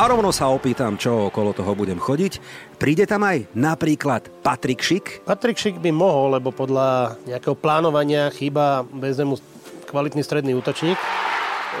A 0.00 0.08
rovno 0.08 0.32
sa 0.32 0.48
opýtam, 0.48 0.96
čo 0.96 1.28
okolo 1.28 1.52
toho 1.52 1.76
budem 1.76 2.00
chodiť. 2.00 2.40
Príde 2.80 3.04
tam 3.04 3.20
aj 3.20 3.52
napríklad 3.52 4.32
Patrik 4.40 4.80
Šik? 4.80 5.28
Patrik 5.28 5.60
Šik 5.60 5.76
by 5.76 5.92
mohol, 5.92 6.40
lebo 6.40 6.48
podľa 6.48 7.20
nejakého 7.28 7.52
plánovania 7.52 8.32
chýba 8.32 8.80
bez 8.96 9.20
nemu 9.20 9.36
kvalitný 9.92 10.24
stredný 10.24 10.56
útočník. 10.56 10.96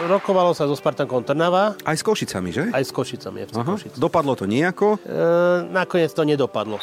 Rokovalo 0.04 0.52
sa 0.52 0.68
so 0.68 0.76
Spartankom 0.76 1.24
Trnava. 1.24 1.80
Aj 1.80 1.96
s 1.96 2.04
Košicami, 2.04 2.52
že? 2.52 2.68
Aj 2.68 2.84
s 2.84 2.92
Košicami, 2.92 3.48
FC 3.48 3.56
Aha. 3.56 3.80
Dopadlo 3.96 4.36
to 4.36 4.44
nejako? 4.44 5.00
E, 5.00 5.72
nakoniec 5.72 6.12
to 6.12 6.20
nedopadlo. 6.20 6.76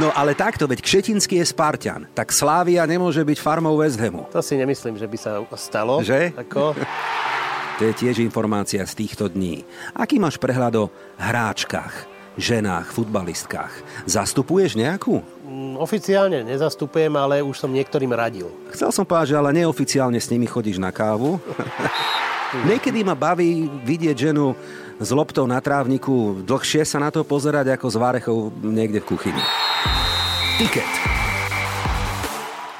No 0.00 0.08
ale 0.16 0.32
takto, 0.32 0.64
veď 0.64 0.80
Kšetinský 0.80 1.44
je 1.44 1.52
Spartan, 1.52 2.08
tak 2.16 2.32
Slávia 2.32 2.88
nemôže 2.88 3.20
byť 3.20 3.36
farmou 3.36 3.76
West 3.76 4.00
Hamu. 4.00 4.24
To 4.32 4.40
si 4.40 4.56
nemyslím, 4.56 4.96
že 4.96 5.04
by 5.04 5.18
sa 5.20 5.44
stalo. 5.60 6.00
Že? 6.00 6.32
Ako... 6.32 6.72
To 7.80 7.88
je 7.88 7.96
tiež 7.96 8.20
informácia 8.20 8.84
z 8.84 8.92
týchto 8.92 9.32
dní. 9.32 9.64
Aký 9.96 10.20
máš 10.20 10.36
prehľad 10.36 10.76
o 10.76 10.92
hráčkach, 11.16 12.04
ženách, 12.36 12.92
futbalistkách? 12.92 14.04
Zastupuješ 14.04 14.76
nejakú? 14.76 15.24
Mm, 15.48 15.80
oficiálne 15.80 16.44
nezastupujem, 16.44 17.08
ale 17.16 17.40
už 17.40 17.56
som 17.56 17.72
niektorým 17.72 18.12
radil. 18.12 18.52
Chcel 18.76 18.92
som 18.92 19.08
povedať, 19.08 19.32
že 19.32 19.38
ale 19.40 19.56
neoficiálne 19.64 20.20
s 20.20 20.28
nimi 20.28 20.44
chodíš 20.44 20.76
na 20.76 20.92
kávu. 20.92 21.40
Niekedy 22.68 23.00
ma 23.00 23.16
baví 23.16 23.64
vidieť 23.80 24.28
ženu 24.28 24.52
s 25.00 25.08
loptou 25.08 25.48
na 25.48 25.56
trávniku, 25.56 26.44
dlhšie 26.44 26.84
sa 26.84 27.00
na 27.00 27.08
to 27.08 27.24
pozerať 27.24 27.80
ako 27.80 27.86
s 27.88 27.96
várechou 27.96 28.38
niekde 28.60 29.00
v 29.00 29.08
kuchyni. 29.08 29.42
Ticket. 30.60 31.09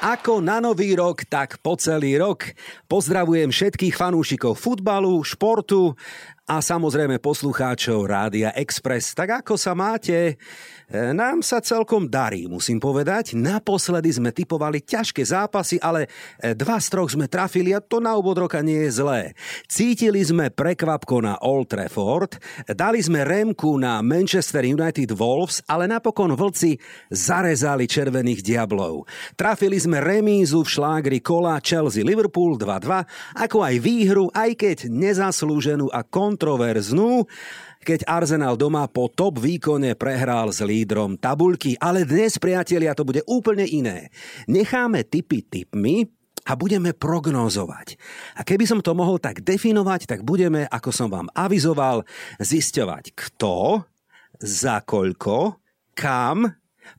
Ako 0.01 0.41
na 0.41 0.57
nový 0.57 0.97
rok, 0.97 1.29
tak 1.29 1.61
po 1.61 1.77
celý 1.77 2.17
rok. 2.17 2.57
Pozdravujem 2.89 3.53
všetkých 3.53 3.93
fanúšikov 3.93 4.57
futbalu, 4.57 5.21
športu 5.21 5.93
a 6.49 6.57
samozrejme 6.57 7.21
poslucháčov 7.21 8.09
Rádia 8.09 8.49
Express. 8.57 9.13
Tak 9.13 9.45
ako 9.45 9.61
sa 9.61 9.77
máte? 9.77 10.41
E, 10.89 11.13
nám 11.13 11.45
sa 11.45 11.61
celkom 11.61 12.09
darí, 12.09 12.49
musím 12.49 12.81
povedať. 12.81 13.37
Naposledy 13.37 14.09
sme 14.09 14.33
typovali 14.33 14.81
ťažké 14.81 15.21
zápasy, 15.21 15.77
ale 15.77 16.09
e, 16.41 16.57
dva 16.57 16.81
z 16.81 16.87
troch 16.89 17.13
sme 17.13 17.29
trafili 17.29 17.77
a 17.77 17.79
to 17.79 18.01
na 18.01 18.17
úvod 18.17 18.41
roka 18.41 18.57
nie 18.65 18.89
je 18.89 18.99
zlé. 18.99 19.37
Cítili 19.69 20.19
sme 20.25 20.49
prekvapko 20.49 21.21
na 21.21 21.37
Old 21.45 21.71
Trafford, 21.71 22.41
dali 22.73 22.99
sme 23.05 23.21
remku 23.21 23.77
na 23.77 24.01
Manchester 24.01 24.65
United 24.65 25.13
Wolves, 25.13 25.61
ale 25.69 25.85
napokon 25.85 26.33
vlci 26.33 26.75
zarezali 27.13 27.85
červených 27.85 28.41
diablov. 28.41 29.05
Trafili 29.37 29.77
sme 29.77 30.01
remízu 30.01 30.65
v 30.65 30.73
šlágri 30.73 31.21
kola 31.21 31.61
Chelsea 31.61 32.01
Liverpool 32.01 32.57
2-2, 32.57 33.39
ako 33.45 33.57
aj 33.61 33.75
výhru, 33.77 34.25
aj 34.33 34.57
keď 34.57 34.77
nezaslúženú 34.89 35.87
a 35.93 36.01
kontroverznú, 36.31 37.27
keď 37.83 38.07
Arsenal 38.07 38.55
doma 38.55 38.87
po 38.87 39.11
top 39.11 39.43
výkone 39.43 39.99
prehral 39.99 40.55
s 40.55 40.63
lídrom 40.63 41.19
tabulky. 41.19 41.75
Ale 41.75 42.07
dnes, 42.07 42.39
priatelia, 42.39 42.95
to 42.95 43.03
bude 43.03 43.19
úplne 43.27 43.67
iné. 43.67 44.07
Necháme 44.47 45.03
typy 45.03 45.43
typmi, 45.43 46.07
a 46.41 46.57
budeme 46.57 46.89
prognózovať. 46.97 48.01
A 48.33 48.41
keby 48.41 48.65
som 48.65 48.81
to 48.81 48.97
mohol 48.97 49.21
tak 49.21 49.45
definovať, 49.45 50.09
tak 50.09 50.25
budeme, 50.25 50.65
ako 50.65 50.89
som 50.89 51.05
vám 51.05 51.29
avizoval, 51.37 52.01
zisťovať 52.41 53.13
kto, 53.13 53.85
za 54.41 54.81
koľko, 54.81 55.61
kam, 55.93 56.49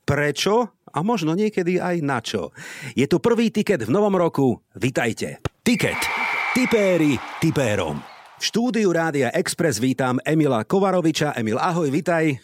prečo 0.07 0.79
a 0.87 1.03
možno 1.03 1.35
niekedy 1.35 1.75
aj 1.75 1.95
na 1.99 2.23
čo. 2.23 2.55
Je 2.95 3.03
tu 3.03 3.19
prvý 3.19 3.51
tiket 3.51 3.83
v 3.83 3.91
novom 3.91 4.15
roku. 4.15 4.63
Vitajte. 4.79 5.43
Tiket. 5.59 5.99
Tipéri 6.55 7.19
tipérom. 7.43 8.12
Štúdiu 8.43 8.91
Rádia 8.91 9.31
Express 9.31 9.79
vítam 9.79 10.19
Emila 10.27 10.67
Kovaroviča. 10.67 11.31
Emil, 11.39 11.55
ahoj, 11.55 11.87
vitaj. 11.87 12.43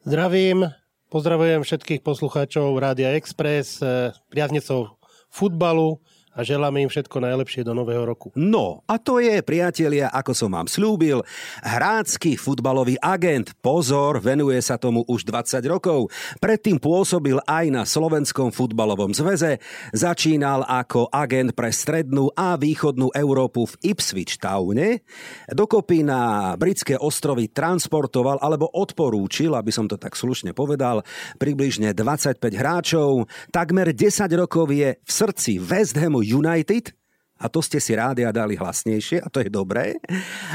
Zdravím, 0.00 0.64
pozdravujem 1.12 1.60
všetkých 1.60 2.00
poslucháčov 2.00 2.72
Rádia 2.80 3.12
Express, 3.12 3.84
eh, 3.84 4.16
priaznecov 4.32 4.96
futbalu, 5.28 6.00
a 6.36 6.44
želáme 6.44 6.84
im 6.84 6.92
všetko 6.92 7.16
najlepšie 7.16 7.64
do 7.64 7.72
nového 7.72 8.04
roku. 8.04 8.28
No, 8.36 8.84
a 8.84 9.00
to 9.00 9.24
je, 9.24 9.40
priatelia, 9.40 10.12
ako 10.12 10.36
som 10.36 10.52
vám 10.52 10.68
slúbil, 10.68 11.24
hrácky 11.64 12.36
futbalový 12.36 13.00
agent. 13.00 13.56
Pozor, 13.64 14.20
venuje 14.20 14.60
sa 14.60 14.76
tomu 14.76 15.00
už 15.08 15.24
20 15.24 15.64
rokov. 15.64 16.12
Predtým 16.36 16.76
pôsobil 16.76 17.40
aj 17.48 17.64
na 17.72 17.82
Slovenskom 17.88 18.52
futbalovom 18.52 19.16
zväze. 19.16 19.64
Začínal 19.96 20.68
ako 20.68 21.08
agent 21.08 21.56
pre 21.56 21.72
strednú 21.72 22.28
a 22.36 22.60
východnú 22.60 23.08
Európu 23.16 23.64
v 23.72 23.96
Ipswich 23.96 24.36
Towne. 24.36 25.00
Dokopy 25.48 26.04
na 26.04 26.52
britské 26.60 27.00
ostrovy 27.00 27.48
transportoval 27.48 28.44
alebo 28.44 28.68
odporúčil, 28.68 29.56
aby 29.56 29.72
som 29.72 29.88
to 29.88 29.96
tak 29.96 30.12
slušne 30.12 30.52
povedal, 30.52 31.00
približne 31.40 31.96
25 31.96 32.36
hráčov. 32.52 33.24
Takmer 33.48 33.96
10 33.96 34.28
rokov 34.36 34.68
je 34.68 35.00
v 35.00 35.10
srdci 35.10 35.56
West 35.56 35.96
Hamu 35.96 36.25
United, 36.34 36.90
a 37.36 37.52
to 37.52 37.60
ste 37.60 37.76
si 37.76 37.92
rádia 37.92 38.32
dali 38.32 38.56
hlasnejšie 38.56 39.20
a 39.20 39.28
to 39.28 39.44
je 39.44 39.52
dobré. 39.52 40.00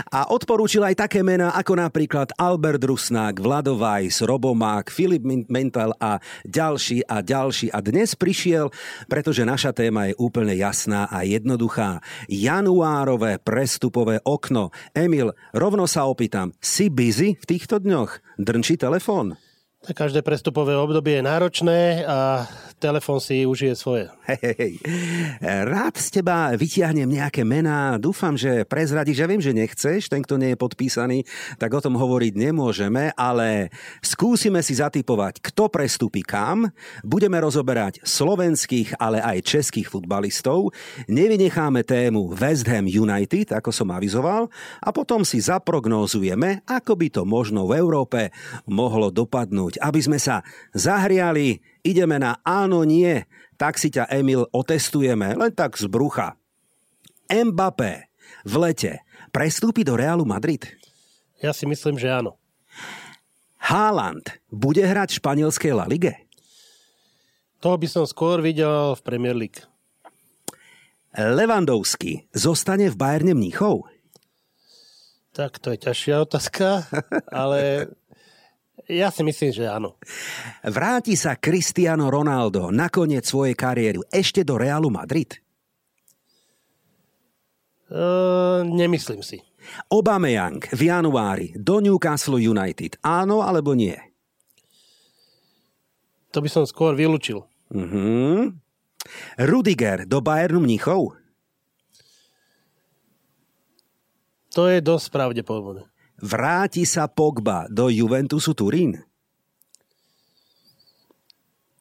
A 0.09 0.34
odporúčil 0.34 0.82
aj 0.82 1.06
také 1.06 1.22
mená 1.22 1.54
ako 1.54 1.78
napríklad 1.78 2.34
Albert 2.42 2.82
Rusnák, 2.82 3.38
Vlado 3.38 3.78
Weiss, 3.78 4.26
Robomák, 4.26 4.90
Filip 4.90 5.22
Mental 5.46 5.94
a 6.02 6.18
ďalší 6.42 7.06
a 7.06 7.22
ďalší. 7.22 7.70
A 7.70 7.86
dnes 7.86 8.18
prišiel, 8.18 8.74
pretože 9.06 9.46
naša 9.46 9.78
téma 9.78 10.10
je 10.10 10.18
úplne 10.18 10.58
jasná 10.58 11.06
a 11.06 11.22
jednoduchá. 11.22 12.02
Januárové 12.26 13.38
prestupové 13.38 14.18
okno. 14.26 14.74
Emil, 14.98 15.38
rovno 15.54 15.86
sa 15.86 16.10
opýtam, 16.10 16.50
si 16.58 16.90
busy 16.90 17.38
v 17.38 17.46
týchto 17.46 17.78
dňoch? 17.78 18.42
Drnčí 18.42 18.81
telefón? 18.81 19.38
Každé 19.81 20.22
prestupové 20.22 20.78
obdobie 20.78 21.18
je 21.18 21.25
náročné 21.25 22.06
a 22.06 22.46
telefón 22.78 23.18
si 23.18 23.50
užije 23.50 23.74
svoje. 23.74 24.06
Hej, 24.30 24.53
hej. 24.58 24.74
Rád 25.42 25.97
z 25.97 26.22
teba 26.22 26.53
vytiahnem 26.53 27.09
nejaké 27.09 27.42
mená. 27.42 27.97
Dúfam, 27.97 28.38
že 28.38 28.62
prezradíš. 28.66 29.22
Ja 29.22 29.30
viem, 29.30 29.42
že 29.42 29.58
nechceš, 29.58 30.06
ten, 30.09 30.22
kto 30.22 30.38
nie 30.38 30.53
je 30.53 30.62
podpísaný, 30.62 31.25
tak 31.58 31.74
o 31.74 31.81
tom 31.81 31.97
hovoriť 31.97 32.34
nemôžeme, 32.38 33.09
ale 33.18 33.74
skúsime 34.06 34.62
si 34.62 34.78
zatypovať, 34.78 35.42
kto 35.42 35.69
prestupí 35.69 36.22
kam. 36.22 36.69
Budeme 37.02 37.42
rozoberať 37.42 38.06
slovenských, 38.06 39.02
ale 39.02 39.18
aj 39.18 39.46
českých 39.46 39.90
futbalistov. 39.90 40.74
Nevynecháme 41.09 41.81
tému 41.86 42.38
West 42.38 42.69
Ham 42.69 42.86
United, 42.86 43.53
ako 43.53 43.74
som 43.74 43.90
avizoval, 43.90 44.46
a 44.78 44.90
potom 44.94 45.25
si 45.25 45.42
zaprognózujeme, 45.42 46.66
ako 46.69 46.94
by 46.98 47.08
to 47.13 47.22
možno 47.25 47.66
v 47.66 47.81
Európe 47.81 48.30
mohlo 48.69 49.13
dopadnúť 49.13 49.71
dohodnúť, 49.72 49.80
aby 49.80 50.00
sme 50.04 50.20
sa 50.20 50.44
zahriali, 50.76 51.64
ideme 51.84 52.20
na 52.20 52.40
áno, 52.44 52.84
nie, 52.84 53.24
tak 53.56 53.80
si 53.80 53.94
ťa, 53.94 54.12
Emil, 54.12 54.48
otestujeme, 54.52 55.38
len 55.38 55.52
tak 55.56 55.80
z 55.80 55.88
brucha. 55.88 56.36
Mbappé 57.32 58.12
v 58.44 58.54
lete 58.60 58.92
prestúpi 59.31 59.88
do 59.88 59.96
Realu 59.96 60.28
Madrid? 60.28 60.68
Ja 61.40 61.56
si 61.56 61.64
myslím, 61.64 61.96
že 61.96 62.12
áno. 62.12 62.36
Haaland 63.62 64.42
bude 64.51 64.84
hrať 64.84 65.16
v 65.16 65.19
španielskej 65.22 65.72
La 65.72 65.86
Lige? 65.88 66.28
Toho 67.62 67.78
by 67.78 67.88
som 67.88 68.04
skôr 68.10 68.42
videl 68.42 68.98
v 68.98 69.01
Premier 69.06 69.38
League. 69.38 69.62
Levandovský 71.13 72.25
zostane 72.34 72.90
v 72.90 72.98
Bayerne 72.98 73.38
Mníchov? 73.38 73.86
Tak 75.31 75.62
to 75.62 75.72
je 75.72 75.78
ťažšia 75.78 76.16
otázka, 76.25 76.90
ale 77.31 77.92
ja 78.88 79.12
si 79.12 79.22
myslím, 79.22 79.51
že 79.51 79.68
áno. 79.68 80.00
Vráti 80.66 81.13
sa 81.19 81.36
Cristiano 81.36 82.07
Ronaldo 82.07 82.72
nakoniec 82.72 83.28
svojej 83.28 83.54
kariéry 83.54 84.01
ešte 84.10 84.42
do 84.42 84.56
Realu 84.56 84.89
Madrid? 84.89 85.38
Uh, 87.92 88.63
nemyslím 88.63 89.19
si. 89.19 89.44
Obameyang 89.92 90.63
v 90.72 90.81
januári 90.88 91.51
do 91.60 91.83
Newcastle 91.83 92.39
United. 92.39 92.95
Áno 93.04 93.44
alebo 93.44 93.75
nie? 93.75 94.00
To 96.31 96.39
by 96.39 96.48
som 96.48 96.63
skôr 96.63 96.95
vylúčil. 96.95 97.44
Uh-huh. 97.68 98.56
Rudiger 99.36 100.07
do 100.07 100.24
Bayernu 100.24 100.63
Mnichov? 100.63 101.19
To 104.56 104.72
je 104.72 104.80
dosť 104.80 105.12
pravdepodobné. 105.12 105.91
Vráti 106.21 106.85
sa 106.85 107.09
Pogba 107.09 107.65
do 107.65 107.89
Juventusu 107.89 108.53
Turín? 108.53 109.01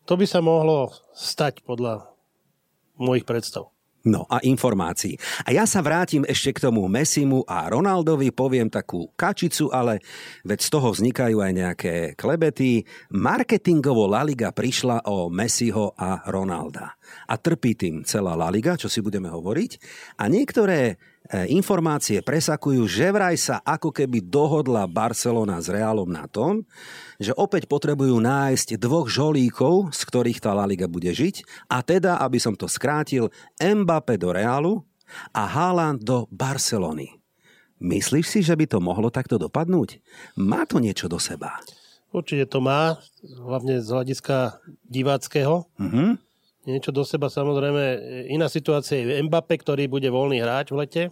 To 0.08 0.16
by 0.16 0.24
sa 0.24 0.40
mohlo 0.40 0.90
stať 1.12 1.60
podľa 1.60 2.08
mojich 2.96 3.28
predstav. 3.28 3.68
No 4.00 4.24
a 4.32 4.40
informácií. 4.40 5.20
A 5.44 5.52
ja 5.52 5.68
sa 5.68 5.84
vrátim 5.84 6.24
ešte 6.24 6.56
k 6.56 6.64
tomu 6.64 6.88
Messimu 6.88 7.44
a 7.44 7.68
Ronaldovi, 7.68 8.32
poviem 8.32 8.72
takú 8.72 9.12
kačicu, 9.12 9.68
ale 9.68 10.00
veď 10.40 10.58
z 10.64 10.68
toho 10.72 10.88
vznikajú 10.88 11.36
aj 11.36 11.52
nejaké 11.52 11.94
klebety. 12.16 12.88
Marketingovo 13.12 14.08
La 14.08 14.24
Liga 14.24 14.56
prišla 14.56 15.04
o 15.04 15.28
Messiho 15.28 15.92
a 16.00 16.24
Ronalda. 16.32 16.96
A 17.30 17.34
trpí 17.38 17.78
tým 17.78 18.02
celá 18.02 18.34
La 18.34 18.50
Liga, 18.50 18.78
čo 18.78 18.90
si 18.90 18.98
budeme 19.00 19.30
hovoriť. 19.30 19.70
A 20.18 20.28
niektoré 20.28 20.98
E, 21.30 21.46
informácie 21.52 22.24
presakujú, 22.24 22.90
že 22.90 23.12
vraj 23.14 23.38
sa 23.38 23.62
ako 23.62 23.94
keby 23.94 24.24
dohodla 24.24 24.90
Barcelona 24.90 25.62
s 25.62 25.70
Realom 25.70 26.10
na 26.10 26.26
tom, 26.26 26.66
že 27.22 27.30
opäť 27.38 27.70
potrebujú 27.70 28.18
nájsť 28.18 28.80
dvoch 28.80 29.06
žolíkov, 29.06 29.94
z 29.94 30.00
ktorých 30.10 30.42
tá 30.42 30.50
La 30.56 30.66
Liga 30.66 30.90
bude 30.90 31.12
žiť. 31.12 31.68
A 31.70 31.86
teda, 31.86 32.18
aby 32.18 32.42
som 32.42 32.58
to 32.58 32.66
skrátil, 32.66 33.30
Mbappé 33.62 34.18
do 34.18 34.34
Realu 34.34 34.82
a 35.30 35.46
Haaland 35.46 36.02
do 36.02 36.26
Barcelony. 36.34 37.14
Myslíš 37.78 38.26
si, 38.26 38.40
že 38.42 38.58
by 38.58 38.66
to 38.66 38.78
mohlo 38.82 39.12
takto 39.12 39.38
dopadnúť? 39.38 40.02
Má 40.34 40.66
to 40.66 40.82
niečo 40.82 41.06
do 41.06 41.22
seba? 41.22 41.62
Určite 42.10 42.50
to 42.50 42.58
má, 42.58 42.98
hlavne 43.22 43.78
z 43.78 43.86
hľadiska 43.86 44.58
diváckého. 44.82 45.70
Uh-huh 45.78 46.18
niečo 46.68 46.92
do 46.92 47.04
seba. 47.04 47.32
Samozrejme, 47.32 47.82
iná 48.28 48.48
situácia 48.48 49.00
je 49.00 49.22
Mbappé, 49.24 49.60
ktorý 49.60 49.88
bude 49.88 50.08
voľný 50.12 50.40
hráč 50.44 50.72
v 50.72 50.80
lete. 50.84 51.02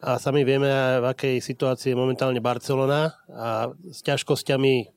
A 0.00 0.16
sami 0.16 0.48
vieme, 0.48 0.70
v 1.00 1.04
akej 1.12 1.44
situácii 1.44 1.92
je 1.92 1.98
momentálne 1.98 2.40
Barcelona 2.40 3.20
a 3.28 3.68
s 3.92 4.00
ťažkosťami 4.00 4.96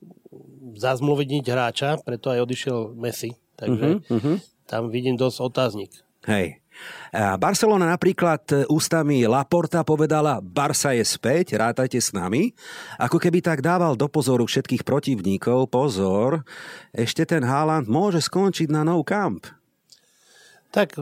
zazmluviť 0.80 1.44
hráča, 1.44 2.00
preto 2.00 2.32
aj 2.32 2.40
odišiel 2.48 2.96
Messi. 2.96 3.36
Takže 3.54 4.00
uh-huh, 4.00 4.16
uh-huh. 4.16 4.36
tam 4.66 4.88
vidím 4.88 5.20
dosť 5.20 5.38
otáznik. 5.44 5.92
Hej. 6.24 6.63
Barcelona 7.14 7.86
napríklad 7.86 8.42
e, 8.50 8.54
ústami 8.66 9.22
Laporta 9.24 9.86
povedala 9.86 10.42
Barsa 10.42 10.92
je 10.92 11.06
späť, 11.06 11.54
rátajte 11.54 12.02
s 12.02 12.10
nami. 12.10 12.50
Ako 12.98 13.22
keby 13.22 13.38
tak 13.38 13.62
dával 13.62 13.94
do 13.94 14.10
pozoru 14.10 14.44
všetkých 14.44 14.82
protivníkov, 14.82 15.70
pozor, 15.70 16.42
ešte 16.90 17.22
ten 17.22 17.46
Haaland 17.46 17.86
môže 17.86 18.18
skončiť 18.18 18.68
na 18.68 18.82
no 18.82 19.00
camp. 19.06 19.46
Tak 20.74 20.98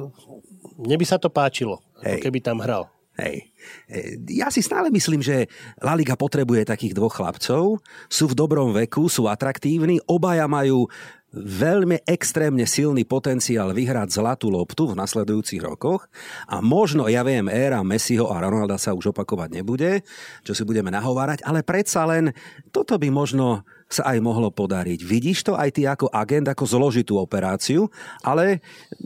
mne 0.76 0.96
by 1.00 1.06
sa 1.08 1.16
to 1.16 1.32
páčilo, 1.32 1.80
Hej. 2.04 2.28
keby 2.28 2.44
tam 2.44 2.60
hral. 2.60 2.92
Hej. 3.22 3.54
E, 3.86 4.18
ja 4.34 4.50
si 4.50 4.58
stále 4.58 4.90
myslím, 4.90 5.22
že 5.22 5.46
La 5.78 5.94
Liga 5.94 6.18
potrebuje 6.18 6.66
takých 6.66 6.98
dvoch 6.98 7.14
chlapcov. 7.14 7.78
Sú 8.10 8.24
v 8.26 8.34
dobrom 8.34 8.74
veku, 8.74 9.06
sú 9.06 9.30
atraktívni, 9.30 10.02
obaja 10.10 10.50
majú 10.50 10.90
veľmi 11.32 12.04
extrémne 12.04 12.68
silný 12.68 13.08
potenciál 13.08 13.72
vyhrať 13.72 14.20
zlatú 14.20 14.52
loptu 14.52 14.92
v 14.92 14.98
nasledujúcich 15.00 15.64
rokoch 15.64 16.04
a 16.44 16.60
možno, 16.60 17.08
ja 17.08 17.24
viem, 17.24 17.48
éra 17.48 17.80
Messiho 17.80 18.28
a 18.28 18.36
Ronalda 18.36 18.76
sa 18.76 18.92
už 18.92 19.16
opakovať 19.16 19.48
nebude, 19.48 20.04
čo 20.44 20.52
si 20.52 20.62
budeme 20.68 20.92
nahovárať, 20.92 21.40
ale 21.48 21.64
predsa 21.64 22.04
len 22.04 22.36
toto 22.68 23.00
by 23.00 23.08
možno 23.08 23.64
sa 23.88 24.12
aj 24.12 24.18
mohlo 24.20 24.52
podariť. 24.52 25.00
Vidíš 25.04 25.48
to 25.48 25.52
aj 25.56 25.72
ty 25.72 25.88
ako 25.88 26.12
agent, 26.12 26.52
ako 26.52 26.64
zložitú 26.68 27.16
operáciu, 27.16 27.88
ale 28.24 28.60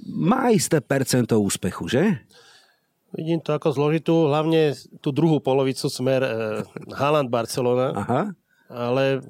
má 0.07 0.51
isté 0.51 0.83
percento 0.83 1.39
úspechu, 1.39 1.87
že? 1.87 2.27
Vidím 3.15 3.39
to 3.39 3.55
ako 3.55 3.71
zložitú, 3.71 4.27
hlavne 4.27 4.75
tú 4.99 5.15
druhú 5.15 5.39
polovicu 5.39 5.87
smer 5.87 6.21
e, 6.27 6.31
Haaland 6.97 7.31
Barcelona. 7.31 7.95
Aha 7.95 8.23
ale 8.67 9.23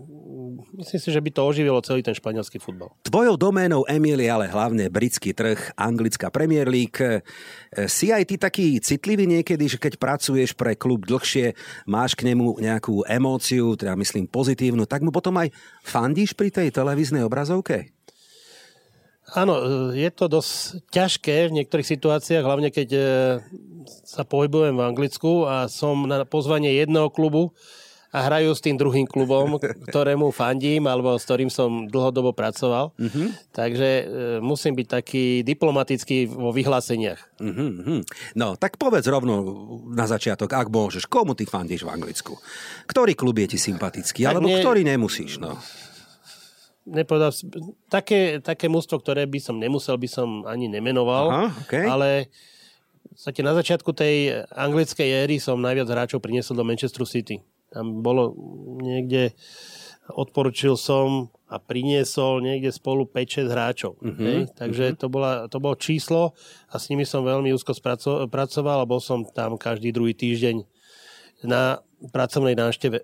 myslím 0.80 1.00
si, 1.00 1.08
že 1.12 1.20
by 1.20 1.30
to 1.32 1.44
oživilo 1.44 1.80
celý 1.84 2.00
ten 2.00 2.16
španielský 2.16 2.56
futbal. 2.56 2.92
Tvojou 3.04 3.36
doménou, 3.36 3.84
Emil, 3.84 4.20
je 4.20 4.30
ale 4.32 4.48
hlavne 4.48 4.88
britský 4.88 5.36
trh, 5.36 5.76
anglická 5.76 6.32
Premier 6.32 6.64
League. 6.64 6.96
E, 6.96 7.20
si 7.88 8.08
aj 8.12 8.24
ty 8.24 8.36
taký 8.40 8.80
citlivý 8.80 9.28
niekedy, 9.28 9.68
že 9.68 9.80
keď 9.80 10.00
pracuješ 10.00 10.56
pre 10.56 10.74
klub 10.76 11.04
dlhšie, 11.04 11.52
máš 11.84 12.16
k 12.16 12.32
nemu 12.32 12.60
nejakú 12.60 13.04
emóciu, 13.04 13.76
teda 13.76 13.92
myslím 14.00 14.24
pozitívnu, 14.28 14.88
tak 14.88 15.04
mu 15.04 15.12
potom 15.12 15.36
aj 15.36 15.52
fandíš 15.84 16.32
pri 16.32 16.48
tej 16.48 16.72
televíznej 16.72 17.24
obrazovke? 17.24 17.95
Áno, 19.34 19.54
e, 19.58 19.64
je 19.98 20.10
to 20.14 20.30
dosť 20.30 20.86
ťažké 20.94 21.50
v 21.50 21.56
niektorých 21.62 21.88
situáciách, 21.88 22.46
hlavne 22.46 22.70
keď 22.70 22.88
e, 22.94 23.02
sa 24.06 24.22
pohybujem 24.22 24.78
v 24.78 24.86
Anglicku 24.86 25.42
a 25.48 25.66
som 25.66 26.06
na 26.06 26.22
pozvanie 26.22 26.78
jedného 26.78 27.10
klubu, 27.10 27.50
a 28.16 28.18
hrajú 28.32 28.56
s 28.56 28.64
tým 28.64 28.80
druhým 28.80 29.04
klubom, 29.04 29.60
ktorému 29.92 30.32
fandím 30.32 30.88
alebo 30.88 31.20
s 31.20 31.28
ktorým 31.28 31.52
som 31.52 31.84
dlhodobo 31.84 32.32
pracoval. 32.32 32.96
Uh-huh. 32.96 33.28
Takže 33.52 33.88
e, 33.88 34.04
musím 34.40 34.72
byť 34.72 34.86
taký 34.88 35.24
diplomatický 35.44 36.32
vo 36.32 36.48
vyhláseniach. 36.48 37.20
Uh-huh. 37.36 38.00
No, 38.32 38.56
tak 38.56 38.80
povedz 38.80 39.04
rovno 39.12 39.44
na 39.92 40.08
začiatok, 40.08 40.48
ak 40.56 40.72
môžeš, 40.72 41.04
komu 41.10 41.36
ty 41.36 41.44
fandíš 41.44 41.84
v 41.84 41.92
Anglicku? 41.92 42.40
Ktorý 42.88 43.12
klub 43.12 43.36
je 43.36 43.56
ti 43.56 43.58
sympatický, 43.60 44.24
tak 44.24 44.30
alebo 44.32 44.48
mne... 44.48 44.64
ktorý 44.64 44.80
nemusíš? 44.88 45.36
No? 45.36 45.60
Nepovedal, 46.86 47.34
také, 47.90 48.38
také 48.38 48.70
mústvo, 48.70 49.02
ktoré 49.02 49.26
by 49.26 49.42
som 49.42 49.58
nemusel, 49.58 49.98
by 49.98 50.06
som 50.06 50.46
ani 50.46 50.70
nemenoval, 50.70 51.24
Aha, 51.34 51.46
okay. 51.66 51.82
ale 51.82 52.30
na 53.42 53.52
začiatku 53.58 53.90
tej 53.90 54.46
anglickej 54.54 55.26
éry 55.26 55.42
som 55.42 55.58
najviac 55.58 55.90
hráčov 55.90 56.22
priniesol 56.22 56.54
do 56.54 56.64
Manchester 56.66 57.02
City. 57.02 57.42
Tam 57.74 58.06
bolo 58.06 58.38
niekde, 58.78 59.34
odporučil 60.14 60.78
som 60.78 61.34
a 61.46 61.58
priniesol 61.62 62.42
niekde 62.42 62.70
spolu 62.74 63.06
5-6 63.06 63.50
hráčov. 63.50 63.92
Mm-hmm. 63.98 64.14
Okay? 64.14 64.38
Takže 64.54 64.84
mm-hmm. 64.92 65.00
to, 65.00 65.06
bola, 65.10 65.32
to 65.50 65.58
bolo 65.58 65.74
číslo 65.78 66.34
a 66.70 66.74
s 66.78 66.90
nimi 66.90 67.06
som 67.06 67.26
veľmi 67.26 67.50
úzko 67.54 67.74
spraco- 67.74 68.26
pracoval 68.30 68.82
a 68.82 68.90
bol 68.90 68.98
som 68.98 69.26
tam 69.26 69.58
každý 69.58 69.90
druhý 69.94 70.14
týždeň 70.14 70.66
na 71.46 71.82
pracovnej 72.10 72.58
návšteve. 72.58 72.98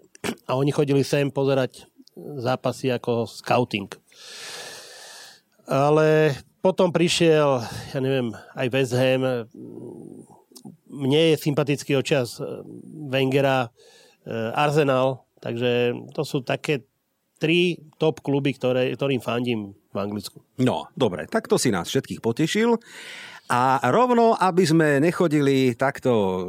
A 0.47 0.59
oni 0.59 0.71
chodili 0.75 1.03
sem 1.03 1.31
pozerať 1.31 1.87
zápasy 2.17 2.93
ako 2.93 3.27
scouting. 3.29 3.89
Ale 5.67 6.37
potom 6.61 6.93
prišiel, 6.93 7.63
ja 7.95 7.99
neviem, 7.99 8.35
aj 8.55 8.67
West 8.71 8.95
Ham. 8.95 9.49
Mne 10.93 11.21
je 11.33 11.37
sympatický 11.41 11.97
očas 11.97 12.39
Wengera, 13.09 13.73
Eh, 14.23 14.51
Arsenal, 14.55 15.27
takže 15.43 15.99
to 16.15 16.23
sú 16.23 16.47
také 16.47 16.87
tri 17.43 17.75
top 17.99 18.23
kluby, 18.23 18.55
ktoré, 18.55 18.95
ktorým 18.95 19.19
fandím 19.19 19.75
v 19.91 19.97
Anglicku. 19.99 20.39
No, 20.63 20.87
dobre, 20.95 21.27
tak 21.27 21.51
to 21.51 21.59
si 21.59 21.75
nás 21.75 21.91
všetkých 21.91 22.23
potešil. 22.23 22.79
A 23.53 23.85
rovno, 23.93 24.33
aby 24.33 24.65
sme 24.65 24.97
nechodili 24.97 25.77
takto 25.77 26.09
e, 26.09 26.41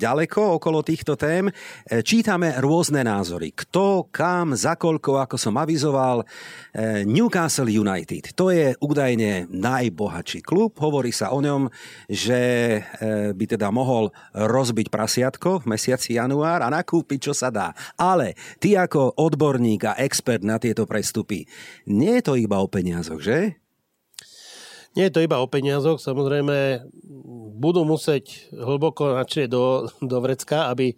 ďaleko 0.00 0.56
okolo 0.56 0.80
týchto 0.80 1.20
tém, 1.20 1.52
e, 1.52 2.00
čítame 2.00 2.56
rôzne 2.64 3.04
názory. 3.04 3.52
Kto, 3.52 4.08
kam, 4.08 4.56
za 4.56 4.80
koľko, 4.80 5.20
ako 5.20 5.36
som 5.36 5.52
avizoval. 5.60 6.24
E, 6.24 7.04
Newcastle 7.04 7.68
United, 7.68 8.32
to 8.32 8.48
je 8.48 8.72
údajne 8.80 9.52
najbohatší 9.52 10.40
klub. 10.40 10.80
Hovorí 10.80 11.12
sa 11.12 11.28
o 11.28 11.44
ňom, 11.44 11.68
že 12.08 12.80
by 13.36 13.44
teda 13.44 13.68
mohol 13.68 14.08
rozbiť 14.32 14.88
prasiatko 14.88 15.60
v 15.60 15.76
mesiaci 15.76 16.16
január 16.16 16.64
a 16.64 16.72
nakúpiť, 16.72 17.28
čo 17.28 17.34
sa 17.36 17.52
dá. 17.52 17.76
Ale 18.00 18.32
ty 18.64 18.80
ako 18.80 19.20
odborník 19.20 19.92
a 19.92 19.98
expert 20.00 20.40
na 20.40 20.56
tieto 20.56 20.88
prestupy, 20.88 21.44
nie 21.84 22.16
je 22.16 22.24
to 22.24 22.40
iba 22.40 22.64
o 22.64 22.70
peniazoch, 22.70 23.20
že? 23.20 23.63
Nie 24.94 25.10
je 25.10 25.14
to 25.18 25.24
iba 25.26 25.42
o 25.42 25.50
peniazoch, 25.50 25.98
samozrejme 25.98 26.86
budú 27.58 27.82
musieť 27.82 28.50
hlboko 28.54 29.18
načrieť 29.18 29.50
do, 29.50 29.90
do 29.98 30.16
vrecka, 30.22 30.70
aby, 30.70 30.94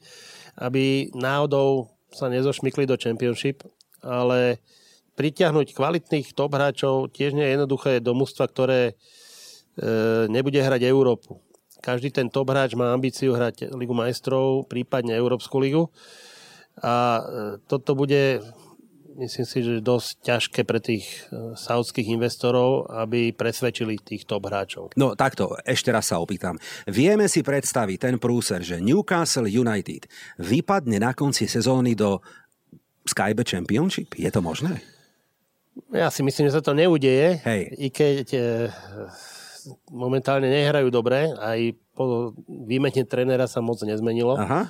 aby 0.60 1.08
náhodou 1.16 1.88
sa 2.12 2.28
nezošmykli 2.28 2.84
do 2.84 3.00
Championship, 3.00 3.64
ale 4.04 4.60
pritiahnuť 5.16 5.72
kvalitných 5.72 6.36
top 6.36 6.60
hráčov 6.60 7.08
tiež 7.08 7.32
nie 7.32 7.44
je 7.48 7.54
jednoduché 7.56 7.92
do 8.04 8.12
mužstva, 8.12 8.44
ktoré 8.52 8.80
e, 8.92 8.94
nebude 10.28 10.60
hrať 10.60 10.84
Európu. 10.84 11.40
Každý 11.80 12.12
ten 12.12 12.28
top 12.28 12.52
hráč 12.52 12.76
má 12.76 12.92
ambíciu 12.92 13.32
hrať 13.32 13.72
Ligu 13.72 13.96
majstrov, 13.96 14.68
prípadne 14.68 15.16
Európsku 15.16 15.56
ligu. 15.56 15.88
A 16.84 16.94
e, 17.16 17.22
toto 17.64 17.96
bude 17.96 18.44
myslím 19.18 19.46
si, 19.48 19.58
že 19.64 19.84
dosť 19.84 20.08
ťažké 20.22 20.60
pre 20.68 20.80
tých 20.80 21.04
e, 21.32 21.56
saudských 21.56 22.12
investorov, 22.12 22.88
aby 22.92 23.32
presvedčili 23.32 23.98
tých 24.00 24.28
top 24.28 24.48
hráčov. 24.48 24.92
No 24.94 25.16
takto, 25.16 25.56
ešte 25.64 25.90
raz 25.90 26.12
sa 26.12 26.20
opýtam. 26.20 26.60
Vieme 26.84 27.26
si 27.26 27.40
predstaviť 27.40 27.98
ten 27.98 28.16
prúser, 28.20 28.60
že 28.60 28.78
Newcastle 28.78 29.48
United 29.48 30.06
vypadne 30.40 31.00
na 31.00 31.16
konci 31.16 31.48
sezóny 31.48 31.96
do 31.96 32.20
Skybet 33.08 33.48
Championship? 33.48 34.14
Je 34.16 34.28
to 34.28 34.44
možné? 34.44 34.82
Ja 35.92 36.08
si 36.08 36.24
myslím, 36.24 36.48
že 36.48 36.56
sa 36.56 36.64
to 36.64 36.72
neudeje. 36.72 37.40
Hej. 37.44 37.62
I 37.76 37.86
keď 37.92 38.26
e, 38.32 38.40
momentálne 39.92 40.48
nehrajú 40.48 40.88
dobre, 40.92 41.32
aj 41.36 41.76
po 41.96 42.36
výmene 42.48 43.04
trénera 43.08 43.48
sa 43.48 43.64
moc 43.64 43.80
nezmenilo. 43.80 44.36
Aha 44.36 44.68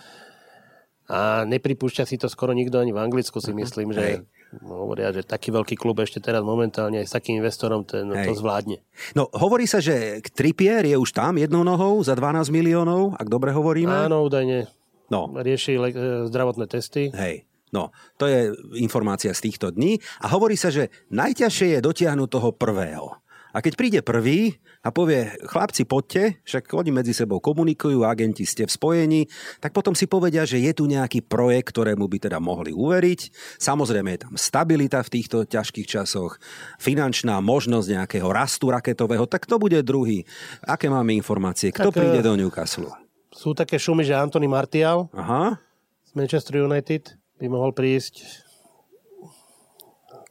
A 1.06 1.46
nepripúšťa 1.46 2.02
si 2.02 2.18
to 2.18 2.26
skoro 2.26 2.50
nikto 2.50 2.82
ani 2.82 2.90
v 2.90 2.98
Anglicku, 2.98 3.38
si 3.38 3.54
myslím, 3.54 3.94
že 3.94 4.26
hovoria, 4.62 5.14
že 5.14 5.22
taký 5.22 5.54
veľký 5.54 5.78
klub 5.78 6.02
ešte 6.02 6.18
teraz 6.18 6.42
momentálne 6.42 7.02
aj 7.02 7.06
s 7.06 7.14
takým 7.14 7.38
investorom 7.38 7.86
ten 7.86 8.10
Hej. 8.10 8.26
to 8.26 8.32
zvládne. 8.42 8.82
No, 9.14 9.30
hovorí 9.30 9.70
sa, 9.70 9.78
že 9.78 10.18
Trippier 10.34 10.82
je 10.82 10.98
už 10.98 11.14
tam 11.14 11.38
jednou 11.38 11.62
nohou 11.62 12.02
za 12.02 12.18
12 12.18 12.50
miliónov, 12.50 13.14
ak 13.14 13.26
dobre 13.30 13.54
hovoríme. 13.54 14.10
Áno, 14.10 14.26
údajne. 14.26 14.66
No. 15.06 15.30
Rieši 15.30 15.78
le- 15.78 16.26
zdravotné 16.26 16.66
testy. 16.66 17.14
Hej. 17.14 17.46
No, 17.74 17.90
to 18.18 18.30
je 18.30 18.54
informácia 18.78 19.34
z 19.34 19.50
týchto 19.50 19.74
dní. 19.74 19.98
A 20.22 20.30
hovorí 20.30 20.54
sa, 20.54 20.70
že 20.70 20.90
najťažšie 21.10 21.78
je 21.78 21.80
dotiahnuť 21.82 22.28
toho 22.30 22.50
prvého. 22.54 23.18
A 23.56 23.64
keď 23.64 23.72
príde 23.72 24.00
prvý 24.04 24.60
a 24.84 24.92
povie, 24.92 25.32
chlapci, 25.48 25.88
poďte, 25.88 26.44
však 26.44 26.76
oni 26.76 26.92
medzi 26.92 27.16
sebou 27.16 27.40
komunikujú, 27.40 28.04
agenti 28.04 28.44
ste 28.44 28.68
v 28.68 28.74
spojení, 28.76 29.20
tak 29.64 29.72
potom 29.72 29.96
si 29.96 30.04
povedia, 30.04 30.44
že 30.44 30.60
je 30.60 30.76
tu 30.76 30.84
nejaký 30.84 31.24
projekt, 31.24 31.72
ktorému 31.72 32.04
by 32.04 32.28
teda 32.28 32.36
mohli 32.36 32.76
uveriť. 32.76 33.32
Samozrejme 33.56 34.12
je 34.12 34.20
tam 34.28 34.34
stabilita 34.36 35.00
v 35.00 35.08
týchto 35.08 35.48
ťažkých 35.48 35.88
časoch, 35.88 36.36
finančná 36.76 37.40
možnosť 37.40 37.96
nejakého 37.96 38.28
rastu 38.28 38.68
raketového, 38.68 39.24
tak 39.24 39.48
to 39.48 39.56
bude 39.56 39.80
druhý. 39.88 40.28
Aké 40.60 40.92
máme 40.92 41.16
informácie? 41.16 41.72
Kto 41.72 41.88
tak, 41.88 42.04
príde 42.04 42.20
do 42.20 42.36
Newcastle? 42.36 42.92
Sú 43.32 43.56
také 43.56 43.80
šumy, 43.80 44.04
že 44.04 44.12
Anthony 44.12 44.52
Martial 44.52 45.08
Aha. 45.16 45.56
z 46.04 46.12
Manchester 46.12 46.60
United 46.60 47.16
by 47.40 47.48
mohol 47.48 47.72
prísť. 47.72 48.20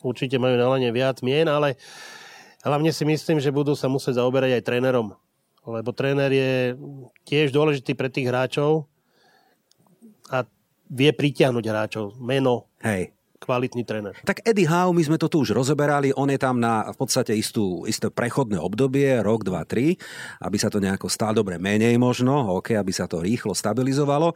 Určite 0.06 0.38
majú 0.38 0.62
na 0.62 0.70
lene 0.78 0.94
viac 0.94 1.26
mien, 1.26 1.50
ale 1.50 1.82
Hlavne 2.66 2.90
si 2.90 3.06
myslím, 3.06 3.38
že 3.38 3.54
budú 3.54 3.78
sa 3.78 3.86
musieť 3.86 4.18
zaoberať 4.18 4.58
aj 4.58 4.66
trénerom. 4.66 5.14
Lebo 5.66 5.94
tréner 5.94 6.34
je 6.34 6.52
tiež 7.30 7.54
dôležitý 7.54 7.94
pre 7.94 8.10
tých 8.10 8.26
hráčov 8.26 8.90
a 10.34 10.50
vie 10.90 11.14
pritiahnuť 11.14 11.66
hráčov. 11.70 12.06
Meno. 12.18 12.66
Hej 12.82 13.16
kvalitný 13.46 13.86
tréner. 13.86 14.18
Tak 14.26 14.42
Eddie 14.42 14.66
Howe, 14.66 14.90
my 14.90 15.04
sme 15.06 15.22
to 15.22 15.30
tu 15.30 15.46
už 15.46 15.54
rozoberali, 15.54 16.10
on 16.18 16.34
je 16.34 16.42
tam 16.42 16.58
na 16.58 16.90
v 16.90 16.98
podstate 16.98 17.38
istú, 17.38 17.86
isté 17.86 18.10
prechodné 18.10 18.58
obdobie, 18.58 19.22
rok, 19.22 19.46
dva, 19.46 19.62
tri, 19.70 20.02
aby 20.42 20.58
sa 20.58 20.74
to 20.74 20.82
nejako 20.82 21.06
stále 21.06 21.38
dobre 21.38 21.62
menej 21.62 22.02
možno, 22.02 22.58
okay, 22.58 22.74
aby 22.74 22.90
sa 22.90 23.06
to 23.06 23.22
rýchlo 23.22 23.54
stabilizovalo. 23.54 24.34
E, 24.34 24.36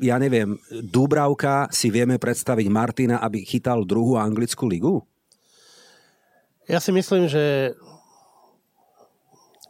ja 0.00 0.16
neviem, 0.16 0.56
Dúbravka 0.72 1.68
si 1.68 1.92
vieme 1.92 2.16
predstaviť 2.16 2.66
Martina, 2.72 3.20
aby 3.20 3.44
chytal 3.44 3.84
druhú 3.84 4.16
anglickú 4.16 4.64
ligu? 4.64 5.04
Ja 6.70 6.78
si 6.78 6.94
myslím, 6.94 7.26
že 7.26 7.74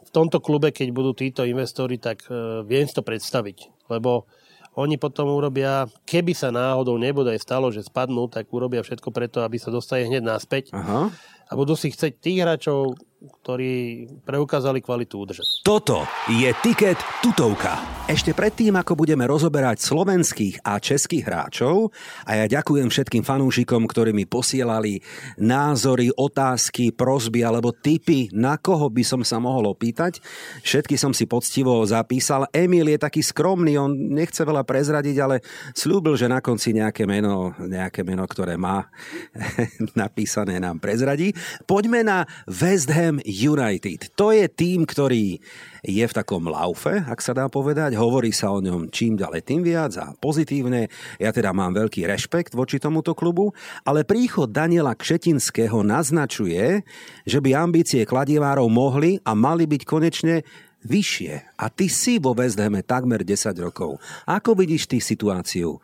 v 0.03 0.09
tomto 0.13 0.37
klube, 0.37 0.69
keď 0.69 0.93
budú 0.93 1.17
títo 1.17 1.41
investori, 1.41 1.97
tak 1.97 2.25
uh, 2.29 2.61
viem 2.61 2.85
si 2.85 2.93
to 2.93 3.01
predstaviť. 3.01 3.89
Lebo 3.89 4.29
oni 4.73 4.97
potom 4.97 5.29
urobia, 5.29 5.85
keby 6.05 6.33
sa 6.33 6.49
náhodou 6.49 6.97
nebude 6.97 7.33
stalo, 7.37 7.69
že 7.69 7.85
spadnú, 7.85 8.25
tak 8.29 8.49
urobia 8.49 8.81
všetko 8.81 9.09
preto, 9.13 9.45
aby 9.45 9.61
sa 9.61 9.69
dostali 9.69 10.09
hneď 10.09 10.25
naspäť. 10.25 10.73
Aha. 10.73 11.13
A 11.49 11.51
budú 11.53 11.77
si 11.77 11.93
chceť 11.93 12.17
tých 12.17 12.41
hráčov 12.41 12.97
ktorí 13.23 14.05
preukázali 14.27 14.83
kvalitu 14.83 15.23
udržať. 15.23 15.63
Toto 15.63 16.03
je 16.27 16.51
tiket 16.59 16.99
tutovka. 17.23 17.79
Ešte 18.03 18.35
predtým, 18.35 18.75
ako 18.75 18.99
budeme 18.99 19.23
rozoberať 19.23 19.79
slovenských 19.79 20.67
a 20.67 20.75
českých 20.75 21.23
hráčov, 21.23 21.95
a 22.27 22.43
ja 22.43 22.45
ďakujem 22.59 22.91
všetkým 22.91 23.23
fanúšikom, 23.23 23.87
ktorí 23.87 24.11
mi 24.11 24.27
posielali 24.27 24.99
názory, 25.39 26.11
otázky, 26.11 26.91
prosby 26.91 27.47
alebo 27.47 27.71
tipy, 27.71 28.27
na 28.35 28.59
koho 28.59 28.91
by 28.91 29.03
som 29.07 29.23
sa 29.23 29.39
mohol 29.39 29.71
opýtať. 29.71 30.19
Všetky 30.67 30.99
som 30.99 31.15
si 31.15 31.23
poctivo 31.23 31.79
zapísal. 31.87 32.51
Emil 32.51 32.91
je 32.91 32.99
taký 32.99 33.23
skromný, 33.23 33.79
on 33.79 33.95
nechce 33.95 34.43
veľa 34.43 34.67
prezradiť, 34.67 35.15
ale 35.23 35.39
slúbil, 35.71 36.19
že 36.19 36.27
na 36.27 36.43
konci 36.43 36.75
nejaké 36.75 37.07
meno, 37.07 37.55
nejaké 37.55 38.03
meno, 38.03 38.27
ktoré 38.27 38.59
má 38.59 38.91
napísané, 39.95 40.59
nám 40.59 40.83
prezradí. 40.83 41.31
Poďme 41.63 42.03
na 42.03 42.27
West 42.51 42.91
Ham 42.91 43.12
Ham 43.13 43.21
United. 43.29 44.17
To 44.17 44.33
je 44.33 44.49
tým, 44.49 44.89
ktorý 44.89 45.37
je 45.85 46.05
v 46.07 46.13
takom 46.15 46.49
laufe, 46.49 46.89
ak 46.89 47.21
sa 47.21 47.37
dá 47.37 47.45
povedať. 47.45 47.93
Hovorí 47.93 48.33
sa 48.33 48.49
o 48.49 48.57
ňom 48.57 48.89
čím 48.89 49.13
ďalej 49.13 49.41
tým 49.45 49.61
viac 49.61 49.93
a 50.01 50.17
pozitívne. 50.17 50.89
Ja 51.21 51.29
teda 51.29 51.53
mám 51.53 51.77
veľký 51.77 52.09
rešpekt 52.09 52.57
voči 52.57 52.81
tomuto 52.81 53.13
klubu, 53.13 53.53
ale 53.85 54.01
príchod 54.01 54.49
Daniela 54.49 54.97
Kšetinského 54.97 55.85
naznačuje, 55.85 56.81
že 57.29 57.37
by 57.37 57.53
ambície 57.53 58.01
kladivárov 58.01 58.65
mohli 58.65 59.21
a 59.21 59.37
mali 59.37 59.69
byť 59.69 59.81
konečne 59.85 60.41
vyššie. 60.81 61.61
A 61.61 61.69
ty 61.69 61.85
si 61.93 62.17
vo 62.17 62.33
West 62.33 62.57
Hame 62.57 62.81
takmer 62.81 63.21
10 63.21 63.53
rokov. 63.61 64.01
Ako 64.25 64.57
vidíš 64.57 64.89
ty 64.89 64.97
situáciu 64.97 65.77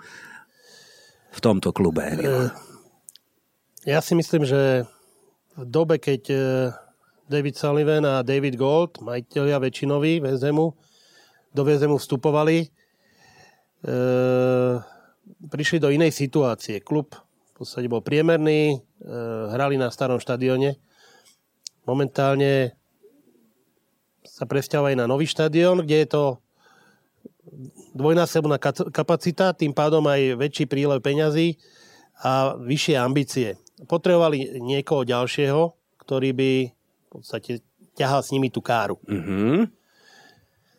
v 1.30 1.40
tomto 1.40 1.70
klube? 1.70 2.18
Ja 3.86 4.02
si 4.02 4.18
myslím, 4.18 4.50
že 4.50 4.90
v 5.60 5.64
dobe, 5.68 6.00
keď 6.00 6.24
David 7.30 7.54
Sullivan 7.54 8.02
a 8.10 8.26
David 8.26 8.58
Gold, 8.58 9.06
majiteľia 9.06 9.62
väčšinoví 9.62 10.18
VZMu, 10.18 10.74
do 11.54 11.62
VZMu 11.62 12.02
vstupovali, 12.02 12.66
e, 13.86 13.92
prišli 15.46 15.78
do 15.78 15.94
inej 15.94 16.10
situácie. 16.10 16.82
Klub 16.82 17.14
v 17.14 17.54
podstate 17.54 17.86
bol 17.86 18.02
priemerný, 18.02 18.74
e, 18.74 18.78
hrali 19.54 19.78
na 19.78 19.94
starom 19.94 20.18
štadióne. 20.18 20.82
Momentálne 21.86 22.74
sa 24.26 24.50
presťahovajú 24.50 24.98
na 24.98 25.06
nový 25.06 25.30
štadión, 25.30 25.86
kde 25.86 25.98
je 26.02 26.08
to 26.10 26.24
dvojnásobná 27.94 28.58
kapacita, 28.90 29.54
tým 29.54 29.74
pádom 29.74 30.02
aj 30.10 30.34
väčší 30.34 30.66
prílev 30.66 31.02
peňazí 31.06 31.62
a 32.26 32.58
vyššie 32.58 32.96
ambície. 32.98 33.58
Potrebovali 33.86 34.58
niekoho 34.58 35.06
ďalšieho, 35.06 35.78
ktorý 36.02 36.34
by 36.34 36.52
v 37.10 37.18
podstate 37.18 37.66
ťahal 37.98 38.22
s 38.22 38.30
nimi 38.30 38.54
tú 38.54 38.62
káru. 38.62 39.02
Mm-hmm. 39.10 39.74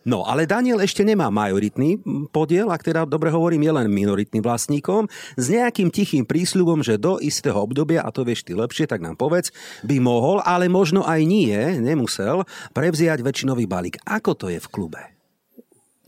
No, 0.01 0.25
ale 0.25 0.49
Daniel 0.49 0.81
ešte 0.81 1.05
nemá 1.05 1.29
majoritný 1.29 2.01
podiel, 2.33 2.73
ak 2.73 2.81
teda 2.81 3.05
dobre 3.05 3.29
hovorím, 3.29 3.69
je 3.69 3.73
len 3.77 3.89
minoritným 3.93 4.41
vlastníkom, 4.41 5.05
s 5.37 5.45
nejakým 5.53 5.93
tichým 5.93 6.25
prísľubom, 6.25 6.81
že 6.81 6.97
do 6.97 7.21
istého 7.21 7.61
obdobia, 7.61 8.01
a 8.01 8.09
to 8.09 8.25
vieš 8.25 8.49
ty 8.49 8.57
lepšie, 8.57 8.89
tak 8.89 9.05
nám 9.05 9.21
povedz, 9.21 9.53
by 9.85 10.01
mohol, 10.01 10.41
ale 10.41 10.73
možno 10.73 11.05
aj 11.05 11.21
nie, 11.29 11.53
nemusel, 11.85 12.49
prevziať 12.73 13.21
väčšinový 13.21 13.69
balík. 13.69 14.01
Ako 14.09 14.33
to 14.33 14.49
je 14.49 14.57
v 14.57 14.71
klube? 14.73 15.01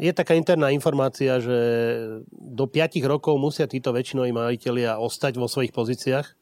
Je 0.00 0.08
taká 0.08 0.40
interná 0.40 0.72
informácia, 0.72 1.36
že 1.36 1.58
do 2.32 2.64
5 2.64 2.96
rokov 3.04 3.36
musia 3.36 3.68
títo 3.68 3.92
väčšinoví 3.92 4.32
majiteľia 4.32 4.96
ostať 4.96 5.36
vo 5.36 5.52
svojich 5.52 5.70
pozíciách 5.76 6.41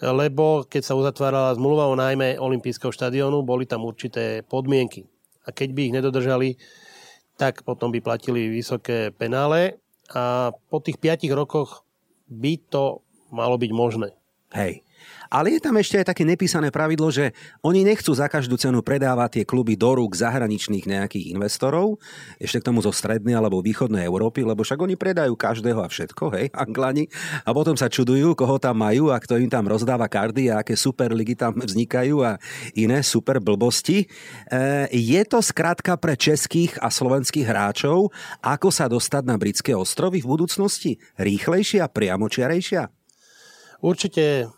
lebo 0.00 0.64
keď 0.68 0.82
sa 0.84 0.98
uzatvárala 0.98 1.56
zmluva 1.56 1.88
o 1.88 1.98
nájme 1.98 2.36
olympijského 2.38 2.94
štadiónu, 2.94 3.42
boli 3.42 3.66
tam 3.66 3.84
určité 3.84 4.44
podmienky. 4.44 5.08
A 5.46 5.52
keď 5.54 5.68
by 5.72 5.80
ich 5.88 5.96
nedodržali, 5.96 6.48
tak 7.36 7.66
potom 7.66 7.92
by 7.92 8.00
platili 8.00 8.48
vysoké 8.48 9.12
penále 9.12 9.76
a 10.14 10.54
po 10.72 10.78
tých 10.80 10.96
5 11.02 11.26
rokoch 11.34 11.84
by 12.30 12.56
to 12.70 13.04
malo 13.34 13.58
byť 13.58 13.70
možné. 13.74 14.08
Hej. 14.54 14.85
Ale 15.30 15.56
je 15.56 15.60
tam 15.62 15.74
ešte 15.78 16.02
aj 16.02 16.14
také 16.14 16.22
nepísané 16.22 16.70
pravidlo, 16.70 17.10
že 17.10 17.34
oni 17.62 17.82
nechcú 17.82 18.14
za 18.14 18.30
každú 18.30 18.54
cenu 18.58 18.82
predávať 18.82 19.40
tie 19.40 19.44
kluby 19.44 19.74
do 19.74 19.98
rúk 19.98 20.14
zahraničných 20.14 20.86
nejakých 20.86 21.34
investorov, 21.34 21.98
ešte 22.38 22.62
k 22.62 22.66
tomu 22.70 22.80
zo 22.82 22.94
strednej 22.94 23.34
alebo 23.34 23.62
východnej 23.62 24.06
Európy, 24.06 24.46
lebo 24.46 24.62
však 24.62 24.78
oni 24.78 24.94
predajú 24.94 25.34
každého 25.34 25.80
a 25.82 25.88
všetko, 25.90 26.24
hej, 26.38 26.46
Anglani, 26.54 27.10
a 27.42 27.50
potom 27.50 27.74
sa 27.74 27.90
čudujú, 27.90 28.38
koho 28.38 28.56
tam 28.62 28.82
majú 28.82 29.10
a 29.10 29.18
kto 29.18 29.38
im 29.40 29.50
tam 29.50 29.66
rozdáva 29.66 30.06
kardy 30.06 30.50
a 30.50 30.62
aké 30.62 30.78
superligy 30.78 31.34
tam 31.34 31.58
vznikajú 31.58 32.22
a 32.22 32.38
iné 32.78 33.02
super 33.02 33.42
blbosti. 33.42 34.06
E, 34.06 34.06
je 34.94 35.22
to 35.26 35.42
skrátka 35.42 35.98
pre 35.98 36.14
českých 36.14 36.78
a 36.80 36.88
slovenských 36.88 37.46
hráčov, 37.46 38.14
ako 38.40 38.68
sa 38.70 38.86
dostať 38.86 39.22
na 39.26 39.36
britské 39.36 39.72
ostrovy 39.74 40.22
v 40.22 40.30
budúcnosti? 40.30 40.98
Rýchlejšia, 41.18 41.88
priamočiarejšia? 41.90 42.88
Určite 43.84 44.48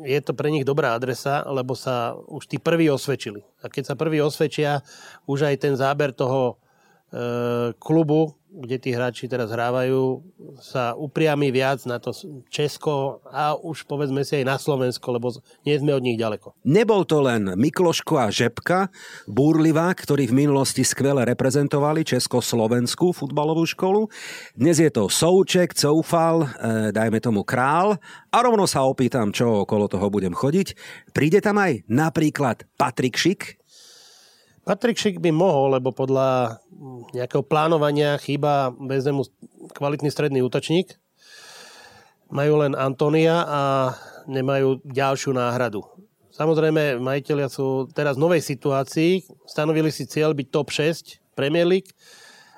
je 0.00 0.20
to 0.24 0.32
pre 0.32 0.48
nich 0.48 0.64
dobrá 0.64 0.96
adresa, 0.96 1.44
lebo 1.44 1.76
sa 1.76 2.16
už 2.16 2.48
tí 2.48 2.56
prví 2.56 2.88
osvedčili. 2.88 3.44
A 3.60 3.68
keď 3.68 3.92
sa 3.92 3.94
prví 3.94 4.24
osvedčia, 4.24 4.80
už 5.28 5.52
aj 5.52 5.56
ten 5.60 5.74
záber 5.76 6.16
toho 6.16 6.56
e, 7.12 7.74
klubu 7.76 8.32
kde 8.52 8.76
tí 8.76 8.92
hráči 8.92 9.24
teraz 9.32 9.48
hrávajú, 9.48 10.20
sa 10.60 10.92
upriami 10.92 11.48
viac 11.48 11.80
na 11.88 11.96
to 11.96 12.12
Česko 12.52 13.24
a 13.32 13.56
už 13.56 13.88
povedzme 13.88 14.20
si 14.28 14.40
aj 14.40 14.44
na 14.44 14.56
Slovensko, 14.60 15.08
lebo 15.08 15.32
nie 15.64 15.72
sme 15.80 15.96
od 15.96 16.04
nich 16.04 16.20
ďaleko. 16.20 16.52
Nebol 16.68 17.08
to 17.08 17.24
len 17.24 17.56
Mikloško 17.56 18.20
a 18.20 18.28
Žepka, 18.28 18.92
Búrlivá, 19.24 19.88
ktorí 19.96 20.28
v 20.28 20.44
minulosti 20.44 20.84
skvele 20.84 21.24
reprezentovali 21.24 22.04
Česko-Slovenskú 22.04 23.16
futbalovú 23.16 23.64
školu. 23.64 24.12
Dnes 24.52 24.76
je 24.76 24.92
to 24.92 25.08
Souček, 25.08 25.72
Coufal, 25.72 26.44
e, 26.44 26.48
dajme 26.92 27.18
tomu 27.24 27.48
Král 27.48 27.96
a 28.28 28.36
rovno 28.44 28.68
sa 28.68 28.84
opýtam, 28.84 29.32
čo 29.32 29.64
okolo 29.64 29.88
toho 29.88 30.12
budem 30.12 30.36
chodiť. 30.36 30.76
Príde 31.16 31.40
tam 31.40 31.56
aj 31.56 31.88
napríklad 31.88 32.68
Patrik 32.76 33.16
Šik, 33.16 33.61
Patrik 34.62 34.94
Šik 34.94 35.18
by 35.18 35.34
mohol, 35.34 35.74
lebo 35.74 35.90
podľa 35.90 36.62
nejakého 37.10 37.42
plánovania 37.42 38.14
chýba 38.22 38.70
Bezemu 38.70 39.26
kvalitný 39.74 40.06
stredný 40.06 40.38
útočník. 40.38 40.94
Majú 42.30 42.62
len 42.62 42.78
Antonia 42.78 43.42
a 43.42 43.62
nemajú 44.30 44.78
ďalšiu 44.86 45.34
náhradu. 45.34 45.82
Samozrejme, 46.32 47.02
majiteľia 47.02 47.50
sú 47.50 47.90
teraz 47.92 48.16
v 48.16 48.24
novej 48.24 48.40
situácii, 48.40 49.26
stanovili 49.44 49.90
si 49.90 50.06
cieľ 50.06 50.32
byť 50.32 50.46
top 50.48 50.70
6 50.70 51.36
Premier 51.36 51.66
League 51.66 51.92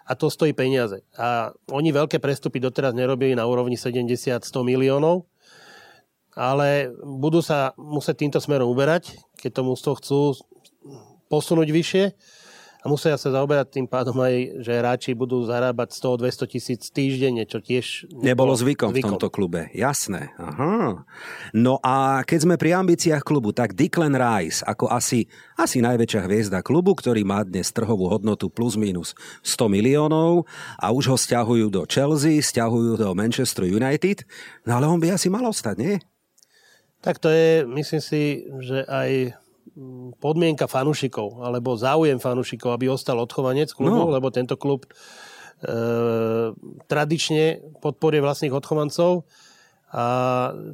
a 0.04 0.12
to 0.12 0.28
stojí 0.28 0.52
peniaze. 0.52 1.02
A 1.16 1.56
oni 1.72 1.90
veľké 1.90 2.20
prestupy 2.20 2.60
doteraz 2.60 2.92
nerobili 2.92 3.32
na 3.32 3.48
úrovni 3.48 3.80
70-100 3.80 4.44
miliónov, 4.60 5.24
ale 6.36 6.92
budú 7.00 7.40
sa 7.40 7.72
musieť 7.80 8.28
týmto 8.28 8.38
smerom 8.38 8.68
uberať, 8.68 9.16
keď 9.40 9.50
to 9.58 9.62
mústvo 9.66 9.96
chcú 9.96 10.38
posunúť 11.28 11.68
vyššie 11.70 12.04
a 12.84 12.92
musia 12.92 13.16
sa 13.16 13.32
zaoberať 13.32 13.80
tým 13.80 13.88
pádom 13.88 14.12
aj, 14.20 14.60
že 14.60 14.76
hráči 14.76 15.10
budú 15.16 15.40
zarábať 15.48 15.96
100-200 15.96 16.52
tisíc 16.52 16.82
týždenne, 16.92 17.40
čo 17.48 17.64
tiež 17.64 18.12
nebolo 18.12 18.52
zvykom, 18.52 18.92
zvykom 18.92 19.08
v 19.08 19.12
tomto 19.16 19.32
klube. 19.32 19.72
Jasné. 19.72 20.36
Aha. 20.36 21.08
No 21.56 21.80
a 21.80 22.20
keď 22.28 22.44
sme 22.44 22.60
pri 22.60 22.76
ambíciách 22.84 23.24
klubu, 23.24 23.56
tak 23.56 23.72
Declan 23.72 24.12
Rice 24.12 24.60
ako 24.68 24.92
asi, 24.92 25.24
asi 25.56 25.80
najväčšia 25.80 26.28
hviezda 26.28 26.60
klubu, 26.60 26.92
ktorý 26.92 27.24
má 27.24 27.40
dnes 27.40 27.72
trhovú 27.72 28.04
hodnotu 28.12 28.52
plus 28.52 28.76
minus 28.76 29.16
100 29.40 29.64
miliónov 29.72 30.44
a 30.76 30.92
už 30.92 31.08
ho 31.08 31.16
stiahujú 31.16 31.72
do 31.72 31.88
Chelsea, 31.88 32.44
stiahujú 32.44 33.00
do 33.00 33.08
Manchester 33.16 33.64
United, 33.64 34.28
no 34.68 34.76
ale 34.76 34.84
on 34.92 35.00
by 35.00 35.16
asi 35.16 35.32
mal 35.32 35.48
ostať, 35.48 35.80
nie? 35.80 35.96
Tak 37.00 37.16
to 37.16 37.32
je, 37.32 37.64
myslím 37.64 38.02
si, 38.04 38.44
že 38.60 38.84
aj 38.84 39.40
podmienka 40.22 40.70
fanúšikov 40.70 41.42
alebo 41.42 41.74
záujem 41.74 42.22
fanúšikov, 42.22 42.74
aby 42.74 42.86
ostal 42.90 43.18
odchovanec 43.18 43.74
klubu, 43.74 44.06
no. 44.06 44.14
lebo 44.14 44.30
tento 44.30 44.54
klub 44.54 44.86
e, 44.86 44.90
tradične 46.86 47.74
podporuje 47.82 48.22
vlastných 48.22 48.54
odchovancov 48.54 49.26
a 49.94 50.06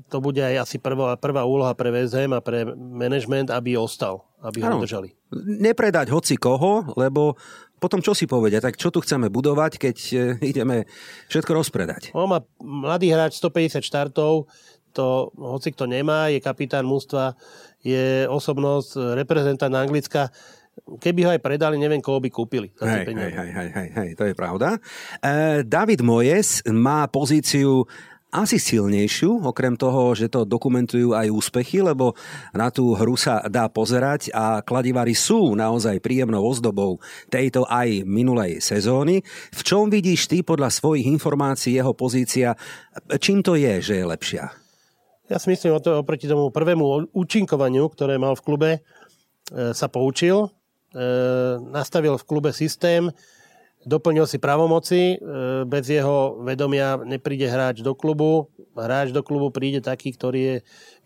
to 0.08 0.16
bude 0.24 0.40
aj 0.40 0.64
asi 0.64 0.76
prvá, 0.80 1.12
prvá 1.20 1.44
úloha 1.44 1.76
pre 1.76 1.92
VZM 1.92 2.32
a 2.32 2.40
pre 2.40 2.64
management, 2.72 3.52
aby 3.52 3.76
ostal, 3.76 4.24
aby 4.40 4.64
ho 4.64 4.80
udržali. 4.80 5.12
Nepredať 5.60 6.08
hoci 6.08 6.40
koho, 6.40 6.88
lebo 6.96 7.36
potom 7.80 8.04
čo 8.04 8.12
si 8.12 8.28
povedia, 8.28 8.60
tak 8.60 8.80
čo 8.80 8.92
tu 8.92 9.00
chceme 9.00 9.32
budovať, 9.32 9.72
keď 9.80 9.96
e, 10.12 10.16
ideme 10.52 10.88
všetko 11.32 11.52
rozpredať? 11.52 12.02
On 12.12 12.28
má 12.28 12.40
mladý 12.60 13.12
hráč 13.12 13.40
150 13.40 13.80
štartov, 13.84 14.48
to 14.92 15.30
hoci 15.38 15.72
kto 15.72 15.86
nemá, 15.86 16.28
je 16.28 16.42
kapitán 16.42 16.84
mústva, 16.84 17.34
je 17.80 18.26
osobnosť, 18.28 19.16
reprezentant 19.16 19.72
Anglicka. 19.72 20.28
Keby 20.80 21.20
ho 21.26 21.30
aj 21.34 21.44
predali, 21.44 21.76
neviem, 21.76 22.00
koho 22.00 22.22
by 22.22 22.30
kúpili. 22.32 22.72
Hej, 22.80 23.12
hej, 23.12 23.32
hej, 23.34 23.70
hej, 23.74 23.88
hej, 23.90 24.10
to 24.16 24.24
je 24.24 24.34
pravda. 24.34 24.80
E, 25.20 25.60
David 25.66 26.00
Moyes 26.00 26.64
má 26.72 27.04
pozíciu 27.10 27.84
asi 28.30 28.62
silnejšiu, 28.62 29.42
okrem 29.42 29.74
toho, 29.74 30.14
že 30.14 30.30
to 30.30 30.46
dokumentujú 30.46 31.18
aj 31.18 31.34
úspechy, 31.34 31.82
lebo 31.82 32.14
na 32.54 32.70
tú 32.70 32.94
hru 32.94 33.18
sa 33.18 33.42
dá 33.50 33.66
pozerať 33.66 34.30
a 34.30 34.62
kladivári 34.62 35.18
sú 35.18 35.58
naozaj 35.58 35.98
príjemnou 35.98 36.46
ozdobou 36.46 37.02
tejto 37.26 37.66
aj 37.66 38.06
minulej 38.06 38.62
sezóny. 38.62 39.26
V 39.50 39.60
čom 39.66 39.90
vidíš 39.90 40.30
ty 40.30 40.46
podľa 40.46 40.70
svojich 40.70 41.10
informácií 41.10 41.74
jeho 41.74 41.90
pozícia? 41.90 42.54
Čím 43.18 43.42
to 43.42 43.58
je, 43.58 43.82
že 43.82 43.94
je 43.98 44.04
lepšia? 44.06 44.59
Ja 45.30 45.38
si 45.38 45.46
myslím, 45.46 45.78
oproti 45.78 46.26
tomu 46.26 46.50
prvému 46.50 47.14
účinkovaniu, 47.14 47.86
ktoré 47.94 48.18
mal 48.18 48.34
v 48.34 48.42
klube, 48.42 48.70
e, 48.74 48.80
sa 49.70 49.86
poučil. 49.86 50.50
E, 50.90 51.02
nastavil 51.70 52.18
v 52.18 52.26
klube 52.26 52.50
systém, 52.50 53.14
doplnil 53.86 54.26
si 54.26 54.42
pravomoci, 54.42 55.14
e, 55.14 55.16
bez 55.70 55.86
jeho 55.86 56.42
vedomia 56.42 56.98
nepríde 57.06 57.46
hráč 57.46 57.78
do 57.86 57.94
klubu. 57.94 58.50
Hráč 58.74 59.14
do 59.14 59.22
klubu 59.22 59.54
príde 59.54 59.78
taký, 59.78 60.10
ktorý 60.18 60.40
je 60.42 60.56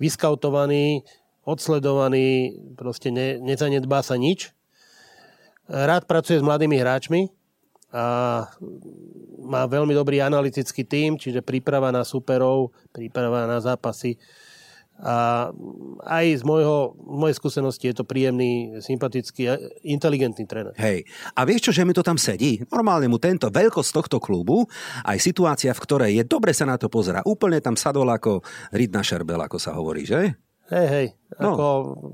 vyskautovaný, 0.00 1.04
odsledovaný, 1.44 2.56
proste 2.80 3.12
ne, 3.12 3.36
nezanedbá 3.44 4.00
sa 4.00 4.16
nič. 4.16 4.56
Rád 5.68 6.08
pracuje 6.08 6.40
s 6.40 6.44
mladými 6.44 6.80
hráčmi 6.80 7.28
a 7.92 8.04
má 9.44 9.68
veľmi 9.68 9.92
dobrý 9.92 10.24
analytický 10.24 10.82
tím, 10.88 11.20
čiže 11.20 11.44
príprava 11.44 11.92
na 11.92 12.02
superov, 12.02 12.72
príprava 12.90 13.44
na 13.44 13.60
zápasy. 13.60 14.16
A 14.94 15.50
aj 16.06 16.38
z, 16.38 16.42
môjho, 16.46 16.94
z 16.94 17.18
mojej 17.18 17.36
skúsenosti 17.36 17.90
je 17.90 17.98
to 17.98 18.06
príjemný, 18.06 18.78
sympatický, 18.78 19.50
inteligentný 19.82 20.46
tréner. 20.46 20.70
Hej. 20.78 21.02
A 21.34 21.42
vieš 21.42 21.66
čo, 21.66 21.72
že 21.74 21.82
mi 21.82 21.90
to 21.90 22.06
tam 22.06 22.14
sedí? 22.14 22.62
Normálne 22.70 23.10
mu 23.10 23.18
tento 23.18 23.50
veľkosť 23.50 23.90
tohto 23.90 24.22
klubu, 24.22 24.70
aj 25.02 25.18
situácia, 25.18 25.74
v 25.74 25.82
ktorej 25.82 26.12
je 26.22 26.24
dobre 26.30 26.54
sa 26.54 26.62
na 26.62 26.78
to 26.78 26.86
pozera. 26.86 27.26
Úplne 27.26 27.58
tam 27.58 27.74
sadol 27.74 28.06
ako 28.06 28.46
ryd 28.70 28.94
na 28.94 29.02
šerbel, 29.02 29.42
ako 29.42 29.58
sa 29.58 29.74
hovorí, 29.74 30.06
že? 30.06 30.38
Hej, 30.70 30.86
hej. 30.88 31.06
No. 31.42 31.58
Ako, 31.58 31.66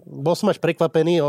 bol 0.08 0.34
som 0.34 0.48
až 0.48 0.56
prekvapený 0.58 1.20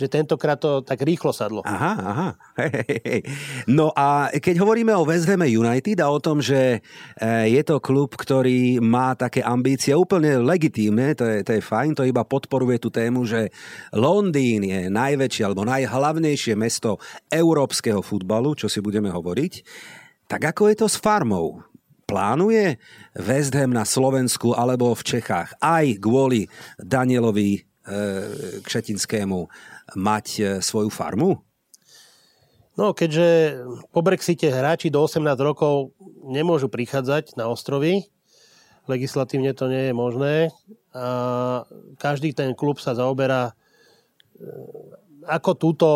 že 0.00 0.08
tentokrát 0.08 0.56
to 0.56 0.80
tak 0.80 1.04
rýchlo 1.04 1.36
sadlo. 1.36 1.60
Aha, 1.68 1.92
aha. 2.00 2.28
Hej, 2.56 2.72
hej, 2.88 3.00
hej. 3.04 3.20
No 3.68 3.92
a 3.92 4.32
keď 4.32 4.64
hovoríme 4.64 4.96
o 4.96 5.04
West 5.04 5.28
Ham 5.28 5.44
United 5.44 6.00
a 6.00 6.08
o 6.08 6.16
tom, 6.16 6.40
že 6.40 6.80
eh, 6.80 7.46
je 7.52 7.60
to 7.60 7.84
klub, 7.84 8.16
ktorý 8.16 8.80
má 8.80 9.12
také 9.12 9.44
ambície 9.44 9.92
úplne 9.92 10.40
legitímne, 10.40 11.12
to 11.12 11.28
je, 11.28 11.44
to 11.44 11.60
je 11.60 11.62
fajn, 11.62 11.92
to 11.92 12.08
iba 12.08 12.24
podporuje 12.24 12.80
tú 12.80 12.88
tému, 12.88 13.28
že 13.28 13.52
Londýn 13.92 14.64
je 14.64 14.80
najväčšie 14.88 15.42
alebo 15.44 15.68
najhlavnejšie 15.68 16.56
mesto 16.56 16.96
európskeho 17.28 18.00
futbalu, 18.00 18.56
čo 18.56 18.72
si 18.72 18.80
budeme 18.80 19.12
hovoriť. 19.12 19.52
Tak 20.30 20.54
ako 20.54 20.70
je 20.70 20.76
to 20.78 20.86
s 20.86 20.96
farmou? 20.96 21.66
Plánuje 22.06 22.78
West 23.18 23.54
Ham 23.54 23.70
na 23.70 23.86
Slovensku 23.86 24.54
alebo 24.54 24.94
v 24.94 25.02
Čechách 25.02 25.58
aj 25.62 25.98
kvôli 26.02 26.46
Danielovi 26.78 27.50
e, 27.54 27.60
Kšetinskému 28.66 29.46
mať 29.96 30.26
e, 30.38 30.42
svoju 30.62 30.90
farmu? 30.90 31.40
No, 32.78 32.96
keďže 32.96 33.60
po 33.92 34.00
Brexite 34.00 34.48
hráči 34.48 34.88
do 34.88 35.04
18 35.04 35.20
rokov 35.42 35.92
nemôžu 36.24 36.72
prichádzať 36.72 37.36
na 37.36 37.50
ostrovy, 37.50 38.08
legislatívne 38.88 39.52
to 39.52 39.68
nie 39.68 39.90
je 39.90 39.94
možné 39.94 40.34
a 40.90 41.06
každý 42.00 42.34
ten 42.34 42.56
klub 42.56 42.82
sa 42.82 42.96
zaoberá 42.96 43.50
e, 43.50 43.52
ako 45.28 45.50
túto 45.54 45.88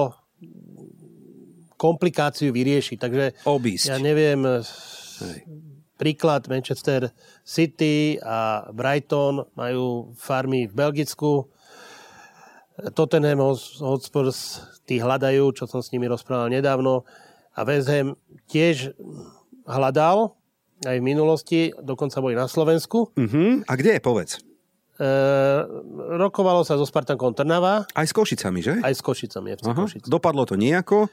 komplikáciu 1.74 2.54
vyriešiť. 2.54 2.96
Takže 2.96 3.24
Obísť. 3.44 3.84
ja 3.90 3.96
neviem, 3.98 4.40
Hej. 4.44 5.38
príklad 5.98 6.46
Manchester 6.48 7.10
City 7.44 8.16
a 8.22 8.68
Brighton 8.70 9.44
majú 9.58 10.14
farmy 10.16 10.70
v 10.70 10.72
Belgicku, 10.72 11.50
Tottenham 12.74 13.38
Hotspurs, 13.78 14.66
tí 14.82 14.98
hľadajú, 14.98 15.54
čo 15.54 15.70
som 15.70 15.78
s 15.78 15.94
nimi 15.94 16.10
rozprával 16.10 16.50
nedávno. 16.50 17.06
A 17.54 17.62
West 17.62 17.86
Ham 17.86 18.18
tiež 18.50 18.90
hľadal 19.62 20.34
aj 20.82 20.96
v 20.98 21.04
minulosti, 21.06 21.60
dokonca 21.78 22.18
boli 22.18 22.34
na 22.34 22.50
Slovensku. 22.50 23.14
Uh-huh. 23.14 23.62
A 23.64 23.72
kde 23.78 23.96
je, 23.96 24.00
povedz? 24.02 24.42
E, 24.98 25.06
rokovalo 26.18 26.66
sa 26.66 26.74
so 26.74 26.82
Spartankom 26.82 27.30
Trnava. 27.30 27.86
Aj 27.94 28.06
s 28.06 28.10
Košicami, 28.10 28.58
že? 28.58 28.74
Aj 28.82 28.90
s 28.90 29.00
Košicami. 29.00 29.54
FC 29.54 29.70
uh-huh. 29.70 29.86
Košice. 29.86 30.10
Dopadlo 30.10 30.42
to 30.42 30.58
nejako? 30.58 31.06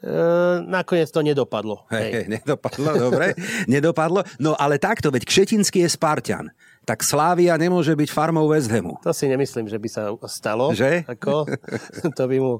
E, 0.00 0.16
nakoniec 0.64 1.12
to 1.12 1.20
nedopadlo. 1.20 1.84
Hej, 1.92 2.08
hej. 2.08 2.26
nedopadlo, 2.40 2.88
dobre. 2.96 3.36
nedopadlo. 3.72 4.24
No 4.40 4.56
ale 4.56 4.80
takto, 4.80 5.12
veď 5.12 5.28
Kšetinský 5.28 5.84
je 5.84 5.92
Spartan 5.92 6.48
tak 6.82 7.06
Slávia 7.06 7.54
nemôže 7.54 7.94
byť 7.94 8.10
farmou 8.10 8.50
West 8.50 8.66
Hamu. 8.66 8.98
To 9.06 9.14
si 9.14 9.30
nemyslím, 9.30 9.70
že 9.70 9.78
by 9.78 9.88
sa 9.88 10.10
stalo. 10.26 10.74
Že? 10.74 11.06
Ako, 11.06 11.46
to 12.18 12.24
by 12.26 12.38
mu, 12.42 12.58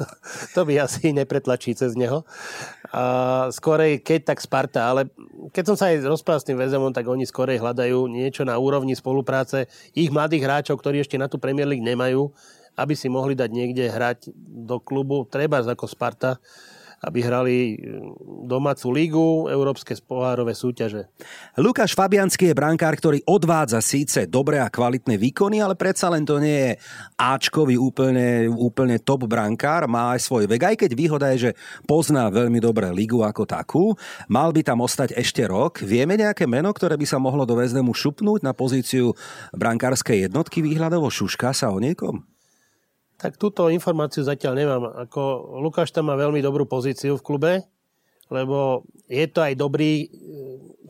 to 0.54 0.60
by 0.62 0.78
asi 0.78 1.10
nepretlačí 1.10 1.74
cez 1.74 1.98
neho. 1.98 2.22
A 2.94 3.50
skorej, 3.50 3.98
keď 3.98 4.30
tak 4.30 4.38
Sparta, 4.38 4.86
ale 4.86 5.10
keď 5.50 5.74
som 5.74 5.76
sa 5.76 5.90
aj 5.90 6.06
rozprával 6.06 6.40
s 6.42 6.46
tým 6.46 6.58
Vezemom, 6.58 6.94
tak 6.94 7.10
oni 7.10 7.26
skorej 7.26 7.58
hľadajú 7.58 8.06
niečo 8.06 8.46
na 8.46 8.54
úrovni 8.54 8.94
spolupráce 8.94 9.66
ich 9.90 10.14
mladých 10.14 10.46
hráčov, 10.46 10.78
ktorí 10.78 11.02
ešte 11.02 11.18
na 11.18 11.26
tú 11.26 11.42
Premier 11.42 11.66
League 11.66 11.82
nemajú, 11.82 12.30
aby 12.78 12.94
si 12.94 13.10
mohli 13.10 13.34
dať 13.34 13.50
niekde 13.50 13.90
hrať 13.90 14.30
do 14.66 14.78
klubu, 14.78 15.26
treba 15.26 15.58
ako 15.66 15.90
Sparta, 15.90 16.38
aby 17.04 17.18
hrali 17.20 17.56
mm, 17.76 18.48
domácu 18.48 18.88
lígu, 18.90 19.26
európske 19.52 19.92
pohárové 20.00 20.56
súťaže. 20.56 21.08
Lukáš 21.60 21.92
Fabianský 21.92 22.50
je 22.50 22.58
brankár, 22.58 22.96
ktorý 22.96 23.20
odvádza 23.28 23.84
síce 23.84 24.24
dobré 24.26 24.60
a 24.60 24.72
kvalitné 24.72 25.20
výkony, 25.20 25.60
ale 25.60 25.76
predsa 25.76 26.08
len 26.08 26.24
to 26.24 26.40
nie 26.40 26.72
je 26.72 26.72
Ačkový 27.20 27.76
úplne, 27.76 28.48
úplne 28.48 28.98
top 29.00 29.28
brankár, 29.28 29.86
má 29.86 30.16
aj 30.16 30.24
svoj 30.24 30.44
vek, 30.48 30.74
aj 30.74 30.76
keď 30.86 30.90
výhoda 30.96 31.30
je, 31.36 31.50
že 31.50 31.56
pozná 31.84 32.32
veľmi 32.32 32.58
dobre 32.58 32.88
lígu 32.90 33.22
ako 33.22 33.44
takú. 33.44 33.84
Mal 34.26 34.50
by 34.50 34.64
tam 34.64 34.82
ostať 34.82 35.14
ešte 35.14 35.44
rok. 35.44 35.84
Vieme 35.84 36.18
nejaké 36.18 36.48
meno, 36.48 36.72
ktoré 36.72 36.98
by 36.98 37.06
sa 37.06 37.22
mohlo 37.22 37.44
do 37.44 37.54
Vezdemu 37.54 37.92
šupnúť 37.92 38.42
na 38.42 38.56
pozíciu 38.56 39.12
brankárskej 39.54 40.28
jednotky 40.28 40.64
výhľadovo? 40.64 41.12
Šuška 41.12 41.52
sa 41.52 41.70
o 41.70 41.78
niekom? 41.78 42.33
Tak 43.18 43.38
túto 43.38 43.70
informáciu 43.70 44.26
zatiaľ 44.26 44.52
nemám. 44.58 44.82
Ako 45.06 45.54
Lukáš 45.62 45.94
tam 45.94 46.10
má 46.10 46.18
veľmi 46.18 46.42
dobrú 46.42 46.66
pozíciu 46.66 47.14
v 47.16 47.24
klube, 47.24 47.52
lebo 48.28 48.82
je 49.06 49.26
to 49.30 49.40
aj 49.44 49.54
dobrý 49.54 49.92
e, 50.04 50.06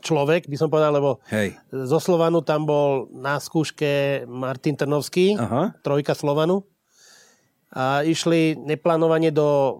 človek, 0.01 0.49
by 0.49 0.57
som 0.57 0.69
povedal, 0.69 0.95
lebo 0.95 1.21
Hej. 1.29 1.57
zo 1.69 1.99
Slovanu 2.01 2.41
tam 2.41 2.65
bol 2.65 3.09
na 3.13 3.37
skúške 3.37 4.23
Martin 4.29 4.77
Trnovský, 4.77 5.37
Aha. 5.37 5.77
trojka 5.81 6.13
Slovanu. 6.17 6.65
A 7.75 8.07
išli 8.07 8.55
neplánovane 8.55 9.35
do 9.35 9.75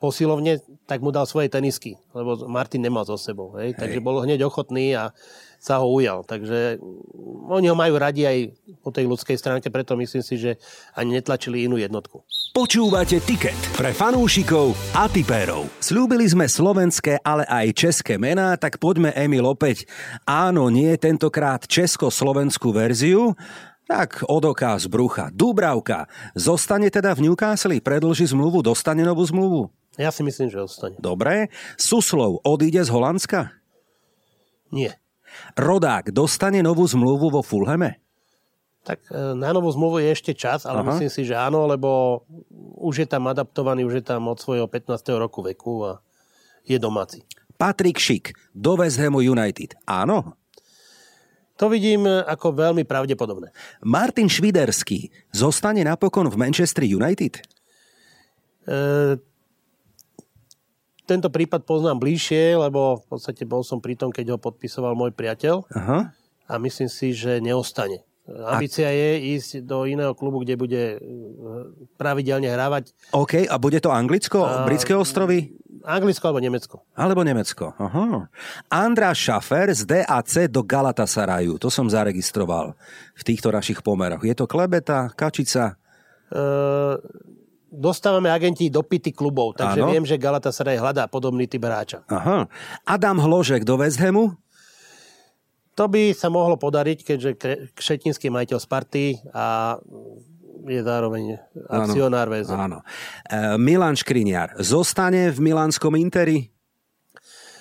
posilovne, 0.00 0.62
tak 0.86 1.02
mu 1.02 1.10
dal 1.10 1.26
svoje 1.26 1.50
tenisky, 1.50 1.98
lebo 2.14 2.46
Martin 2.46 2.80
nemal 2.80 3.04
so 3.04 3.18
sebou. 3.18 3.58
Hej? 3.58 3.74
Takže 3.76 4.00
bol 4.00 4.22
hneď 4.22 4.46
ochotný 4.46 4.94
a 4.94 5.10
sa 5.58 5.82
ho 5.82 5.86
ujal. 5.90 6.22
Takže 6.22 6.78
oni 7.50 7.66
ho 7.70 7.76
majú 7.76 7.98
radi 7.98 8.26
aj 8.26 8.38
po 8.82 8.94
tej 8.94 9.10
ľudskej 9.10 9.36
stránke, 9.38 9.66
preto 9.70 9.98
myslím 9.98 10.22
si, 10.22 10.38
že 10.38 10.58
ani 10.94 11.18
netlačili 11.18 11.66
inú 11.66 11.78
jednotku. 11.78 12.22
Počúvate 12.54 13.18
Ticket 13.22 13.58
pre 13.74 13.90
fanúšikov 13.90 14.78
a 14.94 15.10
tipérov. 15.10 15.66
Slúbili 15.82 16.26
sme 16.26 16.46
slovenské, 16.46 17.18
ale 17.20 17.42
aj 17.50 17.74
české 17.74 18.14
mená, 18.16 18.54
tak 18.54 18.78
poďme 18.78 19.10
Emil 19.12 19.44
opäť. 19.44 19.84
Áno, 20.22 20.70
nie 20.70 20.94
tentokrát 20.96 21.66
česko-slovenskú 21.66 22.70
verziu, 22.70 23.34
tak 23.86 24.26
odoká 24.26 24.74
z 24.82 24.90
brucha. 24.90 25.30
Dúbravka 25.30 26.10
zostane 26.34 26.90
teda 26.90 27.14
v 27.14 27.30
Newcastle, 27.30 27.78
predlží 27.78 28.26
zmluvu, 28.26 28.58
dostane 28.58 29.06
novú 29.06 29.22
zmluvu. 29.22 29.70
Ja 29.96 30.12
si 30.12 30.20
myslím, 30.26 30.52
že 30.52 30.60
ostane. 30.60 30.98
Dobre. 31.00 31.48
Suslov 31.80 32.44
odíde 32.44 32.84
z 32.84 32.90
Holandska? 32.92 33.54
Nie. 34.74 34.98
Rodák 35.54 36.10
dostane 36.14 36.60
novú 36.64 36.84
zmluvu 36.86 37.32
vo 37.32 37.42
Fulhame? 37.42 38.02
Tak 38.86 39.02
e, 39.10 39.34
na 39.34 39.50
novú 39.50 39.66
zmluvu 39.74 39.98
je 39.98 40.14
ešte 40.14 40.32
čas, 40.32 40.62
ale 40.62 40.86
Aha. 40.86 40.94
myslím 40.94 41.10
si, 41.10 41.26
že 41.26 41.34
áno, 41.34 41.66
lebo 41.66 42.22
už 42.78 43.02
je 43.02 43.08
tam 43.10 43.26
adaptovaný, 43.26 43.82
už 43.82 43.98
je 43.98 44.04
tam 44.06 44.30
od 44.30 44.38
svojho 44.38 44.70
15. 44.70 44.94
roku 45.18 45.42
veku 45.42 45.82
a 45.82 45.92
je 46.62 46.78
domáci. 46.78 47.26
Patrik 47.58 47.98
Šik 47.98 48.30
do 48.54 48.78
West 48.78 49.02
Hamu 49.02 49.24
United. 49.24 49.74
Áno. 49.90 50.38
To 51.56 51.66
vidím 51.72 52.06
e, 52.06 52.22
ako 52.22 52.52
veľmi 52.54 52.86
pravdepodobné. 52.86 53.50
Martin 53.82 54.30
Šviderský 54.30 55.10
zostane 55.34 55.82
napokon 55.82 56.30
v 56.30 56.36
Manchester 56.36 56.86
United? 56.86 57.42
E, 57.42 57.42
tento 61.06 61.30
prípad 61.30 61.62
poznám 61.62 62.02
bližšie, 62.02 62.58
lebo 62.58 62.98
v 63.00 63.04
podstate 63.06 63.46
bol 63.46 63.62
som 63.62 63.78
pri 63.78 63.94
tom, 63.94 64.10
keď 64.10 64.34
ho 64.34 64.38
podpisoval 64.42 64.98
môj 64.98 65.14
priateľ 65.14 65.62
Aha. 65.72 66.10
a 66.44 66.52
myslím 66.58 66.90
si, 66.90 67.14
že 67.14 67.38
neostane. 67.38 68.02
Ambícia 68.26 68.90
je 68.90 69.38
ísť 69.38 69.62
do 69.62 69.86
iného 69.86 70.10
klubu, 70.10 70.42
kde 70.42 70.58
bude 70.58 70.82
e, 70.82 70.98
pravidelne 71.94 72.50
hrávať 72.50 72.90
OK, 73.14 73.46
a 73.46 73.54
bude 73.54 73.78
to 73.78 73.94
Anglicko, 73.94 74.42
A- 74.42 74.66
Britské 74.66 74.98
ostrovy? 74.98 75.54
Anglicko 75.86 76.26
alebo 76.26 76.42
Nemecko. 76.42 76.82
Alebo 76.98 77.22
Nemecko. 77.22 77.70
Aha. 77.78 78.26
Andrá 78.66 79.14
Šafer 79.14 79.70
z 79.70 79.86
DAC 79.86 80.50
do 80.50 80.66
Galatasarayu. 80.66 81.54
To 81.62 81.70
som 81.70 81.86
zaregistroval 81.86 82.74
v 83.14 83.22
týchto 83.22 83.54
našich 83.54 83.78
pomeroch. 83.86 84.26
Je 84.26 84.34
to 84.34 84.50
klebeta, 84.50 85.14
kačica? 85.14 85.78
E, 86.26 86.42
dostávame 87.86 88.34
agenti 88.34 88.66
dopity 88.66 89.14
klubov, 89.14 89.54
takže 89.54 89.78
Áno. 89.78 89.94
viem, 89.94 90.02
že 90.02 90.18
Galatasaray 90.18 90.74
hľadá 90.74 91.06
podobný 91.06 91.46
typ 91.46 91.62
hráča. 91.62 92.02
Aha. 92.10 92.50
Adam 92.82 93.22
Hložek 93.22 93.62
do 93.62 93.78
West 93.78 94.02
Hamu? 94.02 94.34
To 95.78 95.86
by 95.86 96.10
sa 96.16 96.26
mohlo 96.32 96.58
podariť, 96.58 96.98
keďže 97.04 97.30
Kšetinský 97.76 98.32
majiteľ 98.32 98.58
Sparty 98.58 99.20
a 99.30 99.76
je 100.66 100.80
zároveň 100.82 101.38
akcionár 101.70 102.26
väzu. 102.26 102.56
Áno. 102.56 102.82
E, 103.28 103.54
Milan 103.54 103.94
Škriniar 103.94 104.58
zostane 104.58 105.30
v 105.30 105.38
milánskom 105.38 105.94
Interi? 105.94 106.50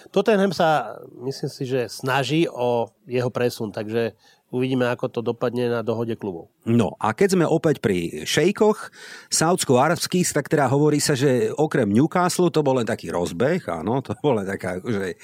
Tottenham 0.10 0.56
sa, 0.56 0.96
myslím 1.28 1.52
si, 1.52 1.64
že 1.68 1.92
snaží 1.92 2.48
o 2.48 2.88
jeho 3.04 3.28
presun, 3.28 3.76
takže 3.76 4.16
uvidíme, 4.54 4.86
ako 4.88 5.10
to 5.10 5.20
dopadne 5.26 5.68
na 5.68 5.82
dohode 5.82 6.14
klubov. 6.16 6.54
No 6.70 6.94
a 7.02 7.18
keď 7.18 7.38
sme 7.38 7.46
opäť 7.50 7.82
pri 7.82 8.24
šejkoch 8.24 8.94
saudsko-arabských, 9.34 10.30
tak 10.32 10.48
teda 10.48 10.70
hovorí 10.70 11.02
sa, 11.02 11.18
že 11.18 11.50
okrem 11.52 11.90
Newcastle 11.90 12.54
to 12.54 12.62
bol 12.62 12.78
len 12.78 12.88
taký 12.88 13.10
rozbeh, 13.10 13.66
áno, 13.68 14.06
to 14.06 14.14
bol 14.26 14.38
len 14.38 14.46
taká 14.46 14.78
akože 14.78 15.18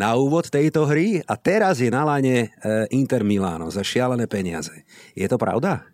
na 0.00 0.16
úvod 0.16 0.48
tejto 0.48 0.88
hry 0.88 1.20
a 1.20 1.34
teraz 1.36 1.84
je 1.84 1.92
na 1.92 2.02
lane 2.08 2.48
e, 2.48 2.68
Inter 2.96 3.22
Milano 3.22 3.68
za 3.68 3.84
šialené 3.84 4.24
peniaze. 4.24 4.88
Je 5.12 5.28
to 5.28 5.36
pravda? 5.36 5.91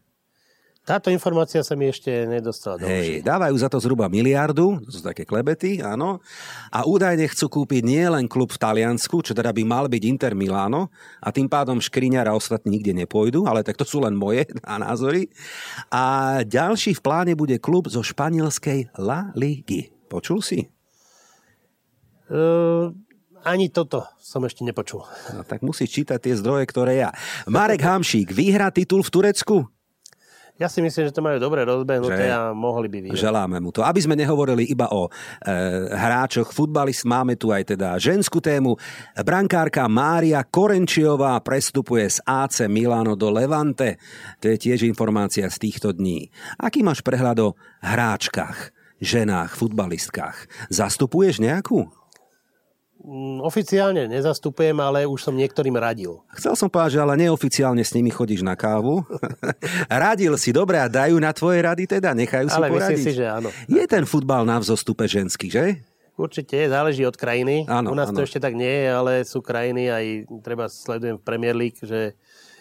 Táto 0.89 1.13
informácia 1.13 1.61
sa 1.61 1.77
mi 1.77 1.85
ešte 1.85 2.09
nedostala 2.25 2.81
do 2.81 2.89
Hej, 2.89 3.21
dávajú 3.21 3.53
za 3.61 3.69
to 3.69 3.77
zhruba 3.77 4.09
miliardu, 4.09 4.81
to 4.81 4.89
sú 4.89 5.05
také 5.05 5.29
klebety, 5.29 5.85
áno. 5.85 6.25
A 6.73 6.89
údajne 6.89 7.29
chcú 7.29 7.61
kúpiť 7.61 7.85
nie 7.85 8.01
len 8.09 8.25
klub 8.25 8.49
v 8.49 8.57
Taliansku, 8.57 9.21
čo 9.21 9.37
teda 9.37 9.53
by 9.53 9.69
mal 9.69 9.85
byť 9.93 10.03
Inter 10.09 10.33
Milano, 10.33 10.89
a 11.21 11.29
tým 11.29 11.45
pádom 11.45 11.77
Škriňar 11.77 12.33
a 12.33 12.33
ostatní 12.33 12.81
nikde 12.81 12.97
nepôjdu, 13.05 13.45
ale 13.45 13.61
tak 13.61 13.77
to 13.77 13.85
sú 13.85 14.01
len 14.01 14.17
moje 14.17 14.49
názory. 14.65 15.29
A 15.93 16.41
ďalší 16.49 16.97
v 16.97 17.05
pláne 17.05 17.33
bude 17.37 17.61
klub 17.61 17.93
zo 17.93 18.01
španielskej 18.01 18.97
La 18.97 19.29
Ligy. 19.37 19.93
Počul 20.09 20.41
si? 20.41 20.73
Uh, 22.33 22.97
ani 23.45 23.69
toto 23.69 24.09
som 24.17 24.41
ešte 24.49 24.65
nepočul. 24.65 25.05
No, 25.37 25.45
tak 25.45 25.61
musíš 25.61 25.93
čítať 26.01 26.17
tie 26.17 26.33
zdroje, 26.33 26.65
ktoré 26.65 27.05
ja. 27.05 27.13
Marek 27.45 27.85
Hamšík 27.85 28.33
vyhrá 28.33 28.73
titul 28.73 29.05
v 29.05 29.13
Turecku? 29.13 29.69
Ja 30.59 30.67
si 30.67 30.83
myslím, 30.83 31.07
že 31.07 31.15
to 31.15 31.23
majú 31.23 31.39
dobre 31.39 31.63
Že? 31.63 31.71
rozbehnuté 31.71 32.27
a 32.35 32.51
mohli 32.51 32.91
by 32.91 32.99
vyhrať. 33.07 33.15
Želáme 33.15 33.63
mu 33.63 33.71
to. 33.71 33.87
Aby 33.87 34.03
sme 34.03 34.19
nehovorili 34.19 34.67
iba 34.67 34.91
o 34.91 35.07
e, 35.07 35.11
hráčoch, 35.95 36.51
futbalist, 36.51 37.07
máme 37.07 37.39
tu 37.39 37.55
aj 37.55 37.79
teda 37.79 37.95
ženskú 37.95 38.43
tému. 38.43 38.75
Brankárka 39.23 39.87
Mária 39.87 40.43
Korenčiová 40.43 41.39
prestupuje 41.47 42.11
z 42.11 42.19
AC 42.27 42.67
Milano 42.67 43.15
do 43.15 43.31
Levante. 43.31 44.03
To 44.43 44.51
je 44.51 44.59
tiež 44.59 44.83
informácia 44.83 45.47
z 45.47 45.63
týchto 45.63 45.95
dní. 45.95 46.27
Aký 46.59 46.83
máš 46.83 47.07
prehľad 47.07 47.39
o 47.39 47.49
hráčkach, 47.79 48.75
ženách, 48.99 49.55
futbalistkách? 49.55 50.69
Zastupuješ 50.75 51.39
nejakú? 51.39 51.87
Mm, 53.09 53.41
Oficiálne 53.41 54.05
nezastupujem, 54.05 54.77
ale 54.77 55.09
už 55.09 55.25
som 55.25 55.33
niektorým 55.33 55.73
radil. 55.81 56.21
Chcel 56.37 56.53
som 56.53 56.69
povedať, 56.69 57.01
že 57.01 57.01
ale 57.01 57.17
neoficiálne 57.17 57.81
s 57.81 57.97
nimi 57.97 58.13
chodíš 58.13 58.45
na 58.45 58.53
kávu. 58.53 59.01
Radil 59.89 60.37
si, 60.37 60.53
dobre, 60.53 60.77
a 60.77 60.93
dajú 60.93 61.17
na 61.17 61.33
tvoje 61.33 61.65
rady 61.65 61.89
teda? 61.89 62.13
Nechajú 62.13 62.53
si 62.53 62.59
Ale 62.61 62.69
poradiť? 62.69 63.01
si, 63.01 63.17
že 63.17 63.25
áno. 63.25 63.49
Je 63.65 63.81
ten 63.89 64.05
futbal 64.05 64.45
na 64.45 64.61
vzostupe 64.61 65.09
ženský, 65.09 65.49
že? 65.49 65.81
Určite, 66.21 66.69
záleží 66.69 67.07
od 67.09 67.17
krajiny. 67.17 67.65
Áno, 67.65 67.91
U 67.91 67.97
nás 67.97 68.13
áno. 68.13 68.21
to 68.21 68.29
ešte 68.29 68.45
tak 68.45 68.53
nie 68.53 68.69
je, 68.69 68.87
ale 68.93 69.13
sú 69.25 69.41
krajiny, 69.41 69.89
aj 69.89 70.05
treba 70.45 70.69
sledujem 70.69 71.17
v 71.17 71.25
Premier 71.25 71.57
League, 71.57 71.81
že 71.81 72.13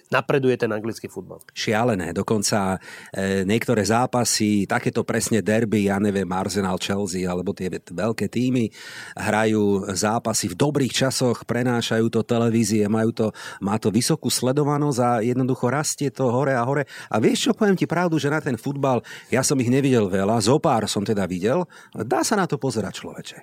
napreduje 0.08 0.56
ten 0.56 0.72
anglický 0.72 1.12
futbal. 1.12 1.43
šialené. 1.52 2.15
Dokonca 2.15 2.80
e, 3.12 3.43
niektoré 3.43 3.84
zápasy, 3.84 4.63
takéto 4.63 5.04
presne 5.04 5.43
derby, 5.43 5.91
ja 5.91 6.00
neviem, 6.00 6.28
Arsenal, 6.32 6.80
Chelsea 6.80 7.28
alebo 7.28 7.52
tie 7.52 7.67
veľké 7.72 8.32
týmy 8.32 8.72
hrajú 9.20 9.91
zápasy 9.91 10.52
v 10.52 10.56
dobrých 10.56 10.93
časoch, 10.96 11.43
prenášajú 11.43 12.08
to 12.08 12.22
televízie, 12.24 12.88
majú 12.88 13.12
to, 13.12 13.28
má 13.60 13.76
to 13.76 13.91
vysokú 13.91 14.32
sledovanosť 14.32 15.00
a 15.04 15.10
jednoducho 15.24 15.67
rastie 15.67 16.10
to 16.10 16.32
hore 16.32 16.56
a 16.56 16.63
hore. 16.63 16.88
A 17.12 17.20
vieš 17.20 17.50
čo, 17.50 17.52
poviem 17.52 17.76
ti 17.76 17.88
pravdu, 17.89 18.15
že 18.15 18.32
na 18.32 18.39
ten 18.39 18.56
futbal, 18.56 19.04
ja 19.28 19.43
som 19.43 19.60
ich 19.60 19.72
nevidel 19.72 20.08
veľa, 20.08 20.39
zo 20.39 20.58
pár 20.58 20.88
som 20.88 21.04
teda 21.04 21.28
videl, 21.28 21.67
dá 21.93 22.24
sa 22.24 22.39
na 22.39 22.48
to 22.48 22.56
pozerať 22.56 23.04
človeče. 23.04 23.38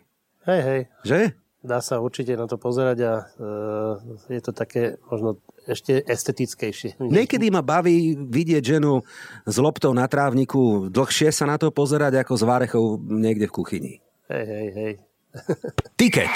Hej, 0.44 0.60
hej, 0.60 0.80
Že? 1.08 1.43
Dá 1.64 1.80
sa 1.80 1.96
určite 1.98 2.36
na 2.36 2.44
to 2.44 2.60
pozerať 2.60 2.98
a 3.00 3.12
e, 3.16 4.36
je 4.36 4.42
to 4.44 4.52
také 4.52 5.00
možno 5.08 5.40
ešte 5.64 6.04
estetickejšie. 6.04 7.00
Niekedy 7.00 7.48
ma 7.48 7.64
baví 7.64 8.12
vidieť 8.20 8.62
ženu 8.76 9.00
s 9.48 9.56
loptou 9.56 9.96
na 9.96 10.04
trávniku, 10.04 10.92
dlhšie 10.92 11.32
sa 11.32 11.48
na 11.48 11.56
to 11.56 11.72
pozerať 11.72 12.20
ako 12.20 12.32
s 12.36 12.42
várechou 12.44 12.84
niekde 13.00 13.48
v 13.48 13.56
kuchyni. 13.56 13.92
Hej, 14.28 14.44
hej, 14.44 14.68
hej. 14.76 14.92
Tiket. 15.98 16.34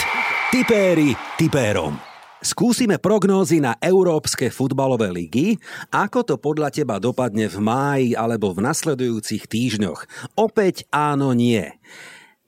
Tipéri 0.49 1.13
tipérom. 1.37 2.01
Skúsime 2.39 3.03
prognózy 3.03 3.59
na 3.59 3.75
európske 3.83 4.47
futbalové 4.47 5.11
ligy. 5.11 5.59
Ako 5.91 6.23
to 6.23 6.39
podľa 6.39 6.71
teba 6.71 7.03
dopadne 7.03 7.51
v 7.51 7.59
máji 7.59 8.09
alebo 8.15 8.55
v 8.55 8.63
nasledujúcich 8.63 9.51
týždňoch? 9.51 10.07
Opäť 10.39 10.87
áno, 10.95 11.35
nie. 11.35 11.67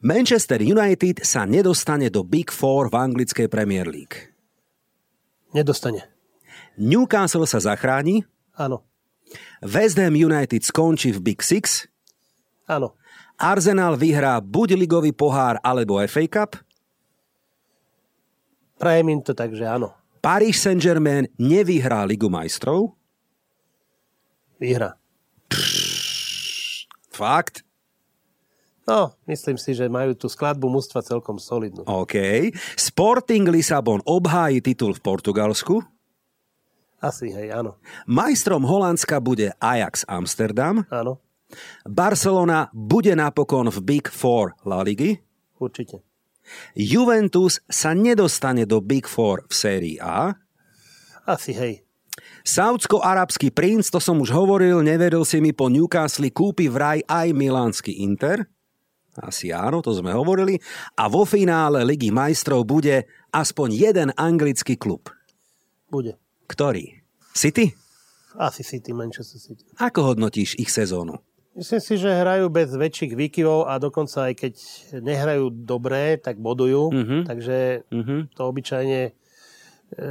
Manchester 0.00 0.64
United 0.64 1.20
sa 1.28 1.44
nedostane 1.44 2.08
do 2.08 2.24
Big 2.24 2.48
Four 2.48 2.88
v 2.88 2.96
anglickej 2.96 3.52
Premier 3.52 3.84
League. 3.84 4.32
Nedostane. 5.52 6.08
Newcastle 6.80 7.44
sa 7.44 7.60
zachráni, 7.60 8.24
Áno, 8.56 8.84
West 9.60 10.00
Ham 10.00 10.16
United 10.16 10.64
skončí 10.64 11.12
v 11.12 11.20
Big 11.20 11.40
Six, 11.44 11.84
áno. 12.64 12.96
Arsenal 13.36 13.96
vyhrá 13.96 14.40
buď 14.40 14.76
ligový 14.76 15.12
pohár 15.12 15.60
alebo 15.60 16.00
FA 16.08 16.24
Cup, 16.28 16.50
Prajem 18.80 19.12
im 19.12 19.20
to 19.20 19.36
tak, 19.36 19.52
že 19.52 19.68
áno. 19.68 19.92
Paris 20.24 20.56
Saint-Germain 20.64 21.28
nevyhrá 21.36 22.08
Ligu 22.08 22.32
majstrov, 22.32 22.96
Výhra. 24.60 24.96
Fakt? 27.08 27.64
No, 28.90 29.14
myslím 29.30 29.54
si, 29.54 29.70
že 29.70 29.86
majú 29.86 30.18
tú 30.18 30.26
skladbu 30.26 30.66
mužstva 30.66 30.98
celkom 31.06 31.38
solidnú. 31.38 31.86
OK. 31.86 32.50
Sporting 32.74 33.46
Lisabon 33.46 34.02
obhájí 34.02 34.58
titul 34.58 34.98
v 34.98 35.00
Portugalsku. 35.06 35.78
Asi, 36.98 37.30
hej, 37.30 37.54
áno. 37.54 37.78
Majstrom 38.10 38.66
Holandska 38.66 39.22
bude 39.22 39.54
Ajax 39.62 40.02
Amsterdam. 40.10 40.82
Áno, 40.90 41.22
Barcelona 41.86 42.70
bude 42.74 43.14
napokon 43.14 43.70
v 43.70 43.78
Big 43.82 44.06
Four 44.10 44.58
La 44.66 44.82
Ligy. 44.82 45.22
určite. 45.62 46.02
Juventus 46.74 47.62
sa 47.70 47.94
nedostane 47.94 48.66
do 48.66 48.82
Big 48.82 49.06
Four 49.06 49.46
v 49.46 49.54
sérii 49.54 49.96
A. 50.02 50.34
Asi, 51.30 51.54
hej. 51.54 51.86
Saudsko-arabský 52.42 53.54
princ, 53.54 53.86
to 53.86 54.02
som 54.02 54.18
už 54.18 54.34
hovoril, 54.34 54.82
neveril 54.82 55.22
si 55.22 55.38
mi 55.38 55.54
po 55.54 55.70
Newcastle, 55.70 56.26
kúpi 56.32 56.66
vraj 56.66 57.04
aj 57.06 57.30
milánsky 57.36 58.02
Inter. 58.02 58.50
Asi 59.18 59.50
áno, 59.50 59.82
to 59.82 59.90
sme 59.90 60.14
hovorili. 60.14 60.62
A 60.94 61.10
vo 61.10 61.26
finále 61.26 61.82
Ligy 61.82 62.14
majstrov 62.14 62.62
bude 62.62 63.04
aspoň 63.30 63.68
jeden 63.70 64.08
anglický 64.14 64.78
klub. 64.78 65.10
Bude. 65.90 66.14
Ktorý? 66.46 67.02
City? 67.34 67.74
Asi 68.38 68.62
City, 68.62 68.94
Manchester 68.94 69.42
City. 69.42 69.66
Ako 69.74 70.14
hodnotíš 70.14 70.54
ich 70.54 70.70
sezónu? 70.70 71.18
Myslím 71.50 71.82
si, 71.82 71.98
že 71.98 72.14
hrajú 72.14 72.46
bez 72.46 72.70
väčších 72.70 73.18
výkyvov 73.18 73.66
a 73.66 73.74
dokonca 73.76 74.30
aj 74.30 74.34
keď 74.38 74.54
nehrajú 75.02 75.50
dobre, 75.50 76.14
tak 76.16 76.38
bodujú. 76.38 76.94
Mhm. 76.94 77.18
Takže 77.26 77.58
Mhm. 77.90 78.16
to 78.38 78.42
obyčajne 78.46 79.00
e, 79.90 80.06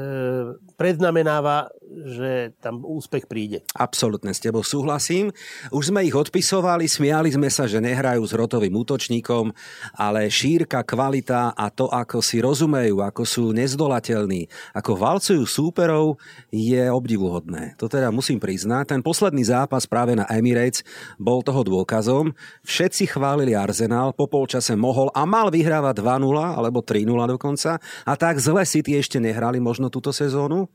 predznamenáva, 0.79 1.67
že 2.07 2.55
tam 2.63 2.87
úspech 2.87 3.27
príde. 3.27 3.67
Absolutne 3.75 4.31
s 4.31 4.39
tebou 4.39 4.63
súhlasím. 4.63 5.35
Už 5.75 5.91
sme 5.91 6.07
ich 6.07 6.15
odpisovali, 6.15 6.87
smiali 6.87 7.35
sme 7.35 7.51
sa, 7.51 7.67
že 7.67 7.83
nehrajú 7.83 8.23
s 8.23 8.31
rotovým 8.31 8.71
útočníkom, 8.71 9.51
ale 9.99 10.31
šírka, 10.31 10.87
kvalita 10.87 11.51
a 11.51 11.67
to, 11.67 11.91
ako 11.91 12.23
si 12.23 12.39
rozumejú, 12.39 13.03
ako 13.03 13.27
sú 13.27 13.43
nezdolateľní, 13.51 14.47
ako 14.71 14.91
valcujú 14.95 15.43
súperov, 15.43 16.15
je 16.47 16.87
obdivuhodné. 16.87 17.75
To 17.75 17.91
teda 17.91 18.07
musím 18.15 18.39
priznať. 18.39 18.95
Ten 18.95 19.01
posledný 19.03 19.43
zápas 19.43 19.83
práve 19.83 20.15
na 20.15 20.23
Emirates 20.31 20.87
bol 21.19 21.43
toho 21.43 21.67
dôkazom. 21.67 22.31
Všetci 22.63 23.11
chválili 23.11 23.51
Arsenal, 23.51 24.15
po 24.15 24.31
polčase 24.31 24.79
mohol 24.79 25.11
a 25.11 25.27
mal 25.27 25.51
vyhrávať 25.51 25.99
2-0 25.99 26.55
alebo 26.55 26.79
3-0 26.79 27.35
dokonca. 27.35 27.81
A 28.07 28.13
tak 28.15 28.39
zle 28.39 28.63
City 28.63 28.95
ešte 28.95 29.19
nehrali 29.19 29.59
možno 29.59 29.91
túto 29.91 30.15
sezónu 30.15 30.68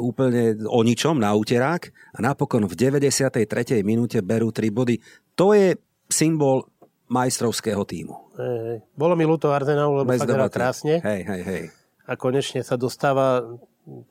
úplne 0.00 0.56
o 0.64 0.80
ničom 0.80 1.20
na 1.20 1.36
úterák 1.36 1.92
a 2.16 2.18
napokon 2.24 2.64
v 2.64 2.74
93. 2.74 3.84
minúte 3.84 4.18
berú 4.24 4.48
3 4.48 4.72
body. 4.72 4.96
To 5.36 5.52
je 5.52 5.76
symbol 6.08 6.64
majstrovského 7.08 7.84
týmu. 7.84 8.32
E, 8.36 8.80
bolo 8.96 9.16
mi 9.16 9.24
ľúto 9.28 9.52
Arsenalu, 9.52 10.04
lebo 10.04 10.08
Bez 10.08 10.24
debaty. 10.24 10.56
krásne 10.56 10.94
Hej, 11.00 11.20
hej, 11.24 11.42
hej. 11.44 11.62
a 12.08 12.12
konečne 12.16 12.60
sa 12.64 12.76
dostáva 12.76 13.44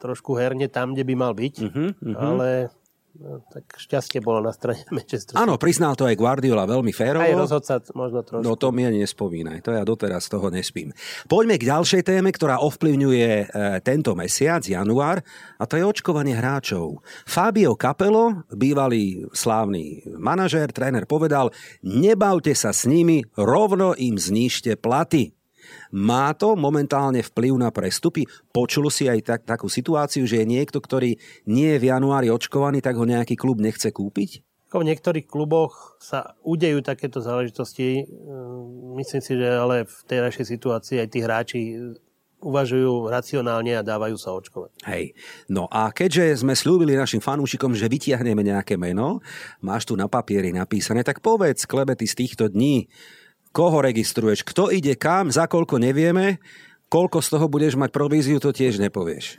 trošku 0.02 0.34
herne 0.38 0.66
tam, 0.70 0.94
kde 0.98 1.06
by 1.06 1.14
mal 1.18 1.34
byť. 1.38 1.56
Mhm, 1.62 1.86
mhm. 2.02 2.16
Ale 2.18 2.50
no, 3.22 3.46
tak 3.50 3.78
šťastie 3.78 4.20
bolo 4.20 4.42
na 4.42 4.54
strane 4.54 4.82
Manchester 4.96 5.38
City. 5.38 5.40
Áno, 5.40 5.62
priznal 5.62 5.94
to 5.94 6.10
aj 6.10 6.18
Guardiola 6.18 6.66
veľmi 6.66 6.90
férovo. 6.90 7.26
Aj 7.26 7.38
rozhodca 7.38 7.80
možno 7.94 8.26
trošku. 8.26 8.44
No 8.46 8.58
to 8.58 8.74
mi 8.74 8.90
nespomínaj, 8.90 9.62
to 9.62 9.72
ja 9.76 9.86
doteraz 9.86 10.26
toho 10.26 10.50
nespím. 10.50 10.92
Poďme 11.30 11.62
k 11.62 11.70
ďalšej 11.70 12.02
téme, 12.02 12.30
ktorá 12.34 12.60
ovplyvňuje 12.66 13.30
e, 13.30 13.46
tento 13.86 14.18
mesiac, 14.18 14.66
január, 14.66 15.22
a 15.58 15.64
to 15.70 15.78
je 15.78 15.84
očkovanie 15.86 16.34
hráčov. 16.34 17.06
Fabio 17.30 17.78
Capello, 17.78 18.48
bývalý 18.50 19.30
slávny 19.32 20.08
manažér, 20.18 20.74
tréner, 20.74 21.06
povedal, 21.06 21.54
nebavte 21.86 22.58
sa 22.58 22.74
s 22.74 22.90
nimi, 22.90 23.22
rovno 23.38 23.94
im 23.94 24.18
znížte 24.18 24.76
platy. 24.76 25.37
Má 25.94 26.32
to 26.36 26.58
momentálne 26.60 27.24
vplyv 27.24 27.54
na 27.60 27.70
prestupy? 27.72 28.28
Počul 28.52 28.92
si 28.92 29.08
aj 29.08 29.20
tak, 29.24 29.42
takú 29.48 29.72
situáciu, 29.72 30.28
že 30.28 30.44
je 30.44 30.48
niekto, 30.48 30.84
ktorý 30.84 31.16
nie 31.48 31.70
je 31.76 31.82
v 31.82 31.88
januári 31.92 32.28
očkovaný, 32.32 32.84
tak 32.84 33.00
ho 33.00 33.06
nejaký 33.08 33.40
klub 33.40 33.60
nechce 33.64 33.92
kúpiť? 33.92 34.44
V 34.68 34.84
niektorých 34.84 35.32
kluboch 35.32 35.96
sa 36.04 36.36
udejú 36.44 36.84
takéto 36.84 37.24
záležitosti. 37.24 38.04
Ehm, 38.04 39.00
Myslím 39.00 39.22
si, 39.22 39.38
že 39.38 39.48
ale 39.48 39.86
v 39.86 39.98
tej 40.10 40.20
našej 40.26 40.46
situácii 40.58 40.98
aj 41.06 41.10
tí 41.14 41.20
hráči 41.22 41.62
uvažujú 42.38 43.10
racionálne 43.10 43.74
a 43.74 43.86
dávajú 43.86 44.18
sa 44.18 44.34
očkovať. 44.34 44.72
Hej. 44.86 45.18
No 45.50 45.66
a 45.74 45.90
keďže 45.90 46.46
sme 46.46 46.54
slúbili 46.54 46.94
našim 46.94 47.18
fanúšikom, 47.18 47.74
že 47.74 47.90
vytiahneme 47.90 48.46
nejaké 48.46 48.78
meno, 48.78 49.26
máš 49.62 49.90
tu 49.90 49.98
na 49.98 50.06
papieri 50.06 50.54
napísané, 50.54 51.02
tak 51.02 51.26
povedz 51.26 51.66
klebety 51.66 52.06
z 52.06 52.18
týchto 52.26 52.46
dní, 52.50 52.86
koho 53.52 53.80
registruješ, 53.80 54.44
kto 54.44 54.70
ide 54.70 54.94
kam, 54.94 55.30
za 55.30 55.46
koľko 55.46 55.78
nevieme, 55.78 56.38
koľko 56.88 57.20
z 57.20 57.28
toho 57.30 57.46
budeš 57.48 57.76
mať 57.76 57.90
províziu, 57.90 58.38
to 58.38 58.50
tiež 58.50 58.80
nepovieš. 58.80 59.38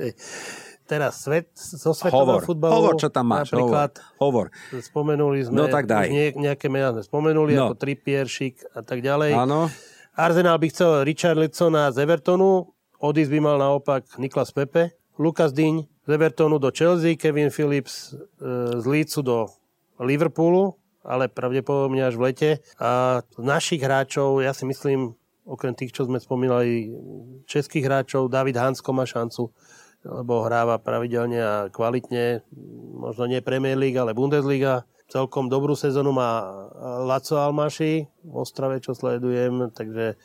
Teraz 0.85 1.21
svet, 1.21 1.53
zo 1.53 1.93
svetového 1.93 2.41
Hovor, 2.41 2.43
futbalu 2.43 2.73
hovor, 2.73 2.95
čo 2.97 3.13
tam 3.13 3.29
máš, 3.29 3.53
napríklad 3.53 4.01
hovor. 4.17 4.49
spomenuli 4.73 5.45
sme, 5.45 5.53
No 5.55 5.65
tak 5.69 5.85
daj. 5.85 6.09
nie, 6.09 6.33
nejaké 6.33 6.73
mená 6.73 6.97
sme 6.97 7.05
spomenuli, 7.05 7.53
No. 7.53 7.69
ako 7.69 7.77
Trippier, 7.77 8.25
Šik 8.25 8.65
a 8.73 8.81
tak 8.81 9.05
ďalej. 9.05 9.37
Áno, 9.37 9.69
Arsenal 10.17 10.57
by 10.57 10.67
chcel 10.73 11.05
Richarlisona 11.05 11.93
z 11.93 12.03
Evertonu, 12.03 12.73
odísť 12.99 13.31
by 13.31 13.39
mal 13.39 13.57
naopak 13.61 14.17
Niklas 14.17 14.49
Pepe, 14.49 14.97
Lukas 15.15 15.53
Dyň 15.53 15.85
z 15.85 16.11
Evertonu 16.11 16.57
do 16.57 16.73
Chelsea, 16.73 17.15
Kevin 17.15 17.53
Phillips 17.53 18.11
e, 18.11 18.17
z 18.81 18.85
Leedsu 18.89 19.21
do 19.21 19.45
Liverpoolu, 19.99 20.73
ale 21.09 21.33
pravdepodobne 21.33 22.05
až 22.05 22.21
v 22.21 22.25
lete. 22.29 22.51
A 22.77 23.25
našich 23.41 23.81
hráčov, 23.81 24.45
ja 24.45 24.53
si 24.53 24.69
myslím, 24.69 25.17
okrem 25.49 25.73
tých, 25.73 25.97
čo 25.97 26.05
sme 26.05 26.21
spomínali, 26.21 26.93
českých 27.49 27.89
hráčov, 27.89 28.29
David 28.29 28.61
Hansko 28.61 28.93
má 28.93 29.09
šancu, 29.09 29.49
lebo 30.05 30.45
hráva 30.45 30.77
pravidelne 30.77 31.41
a 31.41 31.55
kvalitne, 31.73 32.45
možno 33.01 33.25
nie 33.25 33.41
Premier 33.41 33.81
League, 33.81 33.97
ale 33.97 34.13
Bundesliga. 34.13 34.85
Celkom 35.09 35.49
dobrú 35.49 35.73
sezónu 35.73 36.13
má 36.13 36.45
Laco 37.09 37.41
Almaši 37.41 38.05
v 38.05 38.35
Ostrave, 38.37 38.85
čo 38.85 38.93
sledujem, 38.93 39.73
takže 39.73 40.21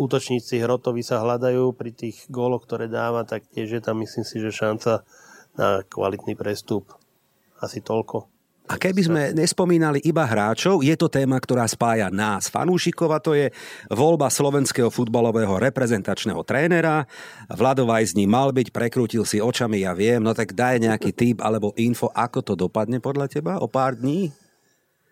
útočníci 0.00 0.64
Hrotovi 0.64 1.04
sa 1.04 1.20
hľadajú 1.20 1.76
pri 1.76 1.92
tých 1.92 2.24
góloch, 2.32 2.64
ktoré 2.64 2.88
dáva, 2.88 3.28
tak 3.28 3.44
tiež 3.52 3.68
je 3.68 3.82
tam, 3.84 4.00
myslím 4.00 4.24
si, 4.24 4.40
že 4.40 4.48
šanca 4.48 5.04
na 5.60 5.84
kvalitný 5.84 6.32
prestup. 6.34 6.96
Asi 7.60 7.84
toľko. 7.84 8.33
A 8.64 8.80
keby 8.80 9.00
sme 9.04 9.22
nespomínali 9.36 10.00
iba 10.08 10.24
hráčov, 10.24 10.80
je 10.80 10.96
to 10.96 11.12
téma, 11.12 11.36
ktorá 11.36 11.68
spája 11.68 12.08
nás, 12.08 12.48
fanúšikov, 12.48 13.12
a 13.12 13.20
to 13.20 13.36
je 13.36 13.52
voľba 13.92 14.32
slovenského 14.32 14.88
futbalového 14.88 15.60
reprezentačného 15.60 16.40
trénera. 16.48 17.04
Vlado 17.52 17.84
Vajs 17.84 18.16
ním 18.16 18.32
mal 18.32 18.56
byť, 18.56 18.72
prekrútil 18.72 19.28
si 19.28 19.36
očami, 19.36 19.84
ja 19.84 19.92
viem, 19.92 20.24
no 20.24 20.32
tak 20.32 20.56
daj 20.56 20.80
nejaký 20.80 21.12
tip 21.12 21.38
alebo 21.44 21.76
info, 21.76 22.08
ako 22.08 22.40
to 22.40 22.54
dopadne 22.56 23.04
podľa 23.04 23.28
teba 23.28 23.60
o 23.60 23.68
pár 23.68 24.00
dní? 24.00 24.32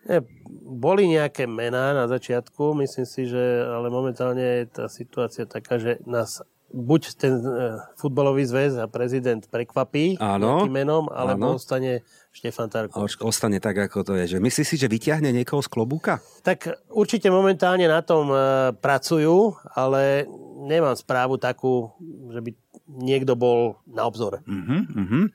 Nie, 0.09 0.25
boli 0.65 1.13
nejaké 1.13 1.45
mená 1.45 1.93
na 1.93 2.09
začiatku, 2.09 2.73
myslím 2.81 3.05
si, 3.05 3.29
že 3.29 3.69
ale 3.69 3.93
momentálne 3.93 4.65
je 4.65 4.81
tá 4.81 4.85
situácia 4.89 5.45
taká, 5.45 5.77
že 5.77 6.01
nás 6.09 6.41
buď 6.73 7.01
ten 7.21 7.37
e, 7.37 7.77
futbalový 8.01 8.49
zväz 8.49 8.81
a 8.81 8.89
prezident 8.89 9.45
prekvapí 9.45 10.17
Áno, 10.17 10.65
menom, 10.65 11.05
alebo 11.13 11.53
áno. 11.53 11.61
ostane 11.61 12.01
Štefan 12.33 12.65
A 12.65 12.71
Tarko. 12.73 13.05
už 13.05 13.21
ostane 13.21 13.61
tak, 13.61 13.77
ako 13.77 14.01
to 14.01 14.13
je. 14.17 14.35
Že 14.35 14.37
myslíš 14.41 14.67
si, 14.67 14.75
že 14.81 14.89
vyťahne 14.89 15.29
niekoho 15.29 15.61
z 15.61 15.69
klobúka? 15.69 16.17
Tak 16.41 16.89
určite 16.89 17.29
momentálne 17.29 17.85
na 17.85 18.01
tom 18.01 18.33
e, 18.33 18.73
pracujú, 18.73 19.53
ale 19.77 20.25
nemám 20.65 20.97
správu 20.97 21.37
takú, 21.37 21.93
že 22.33 22.41
by 22.41 22.49
niekto 22.89 23.37
bol 23.37 23.77
na 23.85 24.09
obzore. 24.09 24.41
Uh-huh, 24.49 24.81
uh-huh. 24.81 25.25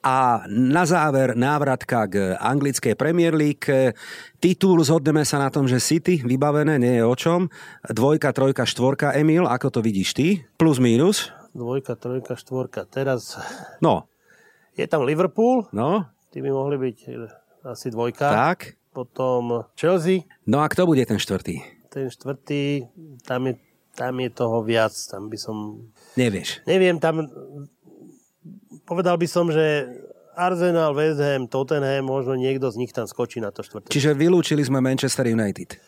A 0.00 0.42
na 0.48 0.88
záver 0.88 1.36
návratka 1.38 2.08
k 2.08 2.34
anglickej 2.34 2.96
Premier 2.96 3.36
League. 3.36 3.68
Titul 4.40 4.80
zhodneme 4.80 5.28
sa 5.28 5.36
na 5.38 5.52
tom, 5.52 5.68
že 5.68 5.76
City 5.76 6.24
vybavené, 6.24 6.80
nie 6.80 6.98
je 6.98 7.04
o 7.04 7.14
čom. 7.14 7.46
Dvojka, 7.84 8.32
trojka, 8.32 8.64
štvorka, 8.64 9.12
Emil, 9.12 9.44
ako 9.44 9.68
to 9.68 9.80
vidíš 9.84 10.16
ty? 10.16 10.26
Plus, 10.56 10.80
mínus? 10.80 11.28
Dvojka, 11.52 11.94
trojka, 12.00 12.32
štvorka. 12.34 12.88
Teraz 12.88 13.36
No, 13.84 14.08
je 14.72 14.88
tam 14.88 15.04
Liverpool, 15.04 15.68
no, 15.76 16.08
tí 16.30 16.38
by 16.38 16.50
mohli 16.50 16.76
byť 16.78 16.96
e, 17.04 17.10
asi 17.66 17.90
dvojka. 17.90 18.26
tak. 18.30 18.80
Potom 18.90 19.70
Chelsea, 19.78 20.26
No 20.50 20.58
a 20.58 20.66
kto 20.66 20.82
bude 20.82 21.06
ten 21.06 21.18
štvrtý? 21.18 21.62
ten 21.90 22.10
štvrtý, 22.10 22.86
tam 23.22 23.46
je, 23.50 23.54
tam 23.94 24.14
je 24.18 24.30
toho 24.30 24.62
viac. 24.62 24.90
Tam 25.10 25.26
by 25.26 25.38
som... 25.38 25.86
Nevieš. 26.14 26.62
Neviem, 26.66 26.98
tam... 26.98 27.26
Povedal 28.86 29.14
by 29.14 29.26
som, 29.30 29.50
že 29.50 29.86
Arsenal, 30.34 30.94
West 30.94 31.18
Ham, 31.22 31.46
Tottenham, 31.46 32.06
možno 32.06 32.34
niekto 32.34 32.70
z 32.70 32.78
nich 32.82 32.90
tam 32.90 33.06
skočí 33.06 33.38
na 33.38 33.50
to 33.50 33.62
štvrté. 33.62 33.90
Čiže 33.90 34.14
vylúčili 34.14 34.62
sme 34.62 34.82
Manchester 34.82 35.26
United. 35.28 35.78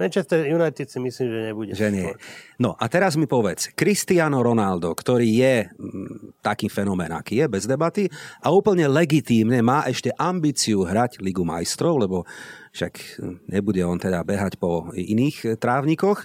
Manchester 0.00 0.48
United 0.48 0.88
si 0.88 0.96
myslím, 0.96 1.26
že 1.28 1.40
nebude. 1.52 1.70
Že 1.76 1.88
nie. 1.92 2.08
No 2.56 2.72
a 2.72 2.88
teraz 2.88 3.20
mi 3.20 3.28
povedz, 3.28 3.68
Cristiano 3.76 4.40
Ronaldo, 4.40 4.96
ktorý 4.96 5.28
je 5.28 5.68
m, 5.68 6.32
taký 6.40 6.72
fenomén, 6.72 7.12
aký 7.12 7.44
je, 7.44 7.46
bez 7.52 7.68
debaty, 7.68 8.08
a 8.40 8.48
úplne 8.48 8.88
legitímne 8.88 9.60
má 9.60 9.84
ešte 9.84 10.08
ambíciu 10.16 10.88
hrať 10.88 11.20
Ligu 11.20 11.44
majstrov, 11.44 12.00
lebo 12.00 12.24
však 12.72 13.20
nebude 13.52 13.84
on 13.84 14.00
teda 14.00 14.24
behať 14.24 14.56
po 14.56 14.88
iných 14.96 15.60
trávnikoch, 15.60 16.24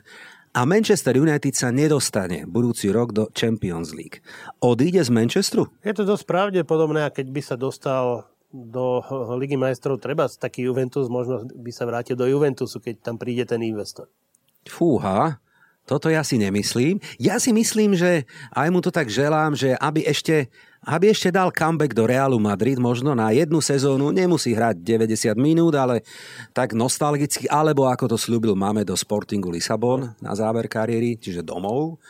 a 0.55 0.63
Manchester 0.63 1.19
United 1.19 1.51
sa 1.51 1.67
nedostane 1.67 2.47
budúci 2.47 2.87
rok 2.87 3.11
do 3.11 3.27
Champions 3.35 3.91
League. 3.91 4.23
Odíde 4.63 5.03
z 5.03 5.11
Manchesteru? 5.11 5.67
Je 5.83 5.91
to 5.91 6.07
dosť 6.07 6.23
pravdepodobné 6.23 7.03
a 7.03 7.11
keď 7.11 7.27
by 7.27 7.41
sa 7.43 7.59
dostal 7.59 8.23
do 8.55 9.03
Ligy 9.35 9.59
majstrov 9.59 9.99
treba 9.99 10.31
taký 10.31 10.71
Juventus, 10.71 11.11
možno 11.11 11.43
by 11.43 11.71
sa 11.75 11.83
vrátil 11.83 12.15
do 12.15 12.23
Juventusu, 12.23 12.79
keď 12.79 13.03
tam 13.03 13.19
príde 13.19 13.43
ten 13.43 13.59
investor. 13.59 14.07
Fúha, 14.63 15.43
toto 15.85 16.09
ja 16.09 16.25
si 16.25 16.41
nemyslím. 16.41 16.97
Ja 17.21 17.37
si 17.37 17.53
myslím, 17.53 17.93
že 17.93 18.25
aj 18.57 18.67
mu 18.73 18.81
to 18.81 18.89
tak 18.89 19.05
želám, 19.05 19.53
že 19.53 19.77
aby 19.77 20.01
ešte, 20.01 20.49
aby 20.81 21.13
ešte 21.13 21.29
dal 21.29 21.53
comeback 21.53 21.93
do 21.93 22.09
Realu 22.09 22.41
Madrid, 22.41 22.81
možno 22.81 23.13
na 23.13 23.29
jednu 23.29 23.61
sezónu, 23.61 24.09
nemusí 24.09 24.57
hrať 24.57 24.81
90 24.81 25.37
minút, 25.37 25.77
ale 25.77 26.01
tak 26.57 26.73
nostalgicky, 26.73 27.45
alebo 27.45 27.85
ako 27.85 28.09
to 28.09 28.17
slúbil, 28.17 28.57
máme 28.57 28.81
do 28.81 28.97
Sportingu 28.97 29.53
Lisabon 29.53 30.17
na 30.17 30.33
záver 30.33 30.65
kariéry, 30.65 31.21
čiže 31.21 31.45
domov. 31.45 32.01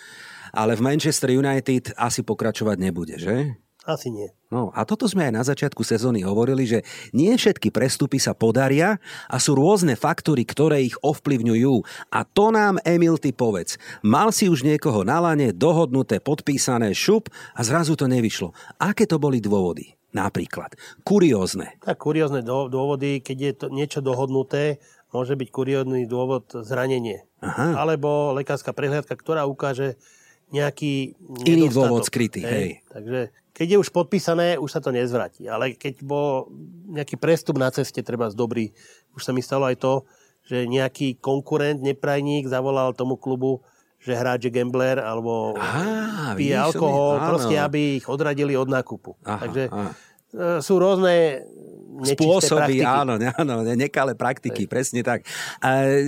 Ale 0.55 0.79
v 0.79 0.95
Manchester 0.95 1.35
United 1.35 1.91
asi 1.99 2.23
pokračovať 2.23 2.77
nebude, 2.79 3.19
že? 3.19 3.59
Asi 3.83 4.07
nie. 4.07 4.31
No 4.55 4.71
a 4.71 4.87
toto 4.87 5.03
sme 5.03 5.27
aj 5.27 5.33
na 5.35 5.43
začiatku 5.43 5.83
sezóny 5.83 6.23
hovorili, 6.23 6.63
že 6.63 6.79
nie 7.11 7.35
všetky 7.35 7.75
prestupy 7.75 8.23
sa 8.23 8.31
podaria 8.31 9.03
a 9.27 9.35
sú 9.35 9.59
rôzne 9.59 9.99
faktory, 9.99 10.47
ktoré 10.47 10.79
ich 10.87 10.95
ovplyvňujú. 11.03 11.83
A 12.15 12.23
to 12.23 12.55
nám, 12.55 12.79
Emil, 12.87 13.19
ty 13.19 13.35
povedz. 13.35 13.75
Mal 13.99 14.31
si 14.31 14.47
už 14.47 14.63
niekoho 14.63 15.03
na 15.03 15.19
lane, 15.19 15.51
dohodnuté, 15.51 16.23
podpísané, 16.23 16.95
šup 16.95 17.27
a 17.51 17.67
zrazu 17.67 17.99
to 17.99 18.07
nevyšlo. 18.07 18.55
Aké 18.79 19.03
to 19.03 19.19
boli 19.19 19.43
dôvody? 19.43 19.91
Napríklad. 20.15 20.79
Kuriózne. 21.03 21.75
Tak 21.83 21.99
kuriózne 21.99 22.39
dôvody, 22.47 23.19
keď 23.19 23.37
je 23.43 23.53
to 23.59 23.67
niečo 23.67 23.99
dohodnuté, 23.99 24.79
môže 25.11 25.35
byť 25.35 25.49
kuriózny 25.51 26.07
dôvod 26.07 26.47
zranenie. 26.63 27.27
Aha. 27.43 27.75
Alebo 27.75 28.31
lekárska 28.31 28.71
prehliadka, 28.71 29.19
ktorá 29.19 29.43
ukáže 29.43 29.99
nejaký 30.53 31.17
Iný 31.45 31.73
dôvod 31.73 32.05
skrytý, 32.05 32.45
hej. 32.45 32.53
hej. 32.53 32.69
Takže 32.91 33.19
keď 33.55 33.67
je 33.71 33.81
už 33.81 33.89
podpísané, 33.95 34.59
už 34.59 34.67
sa 34.67 34.83
to 34.83 34.91
nezvratí. 34.91 35.47
Ale 35.47 35.79
keď 35.79 36.03
bol 36.03 36.51
nejaký 36.91 37.15
prestup 37.15 37.55
na 37.55 37.71
ceste, 37.71 38.03
treba 38.03 38.27
z 38.27 38.35
dobrý, 38.35 38.75
už 39.15 39.23
sa 39.23 39.31
mi 39.31 39.39
stalo 39.39 39.63
aj 39.65 39.79
to, 39.79 39.93
že 40.45 40.67
nejaký 40.69 41.17
konkurent, 41.17 41.81
neprajník 41.81 42.45
zavolal 42.45 42.93
tomu 42.93 43.17
klubu, 43.17 43.65
že 43.97 44.13
hráč 44.13 44.45
je 44.45 44.51
gambler 44.53 45.01
alebo 45.01 45.57
Aha, 45.57 46.37
pije 46.37 46.53
alkohol, 46.53 47.17
proste 47.25 47.57
aby 47.57 47.97
ich 47.97 48.05
odradili 48.05 48.53
od 48.53 48.69
nákupu. 48.69 49.17
Aha, 49.25 49.41
Takže 49.41 49.63
aha. 49.73 49.89
E, 50.35 50.61
sú 50.61 50.77
rôzne 50.77 51.41
spôsoby, 52.03 52.81
praktiky. 52.81 52.83
áno, 52.83 53.13
áno, 53.41 53.55
nekalé 53.77 54.17
praktiky, 54.17 54.67
Ej. 54.67 54.69
presne 54.69 55.01
tak. 55.05 55.23
A, 55.63 56.01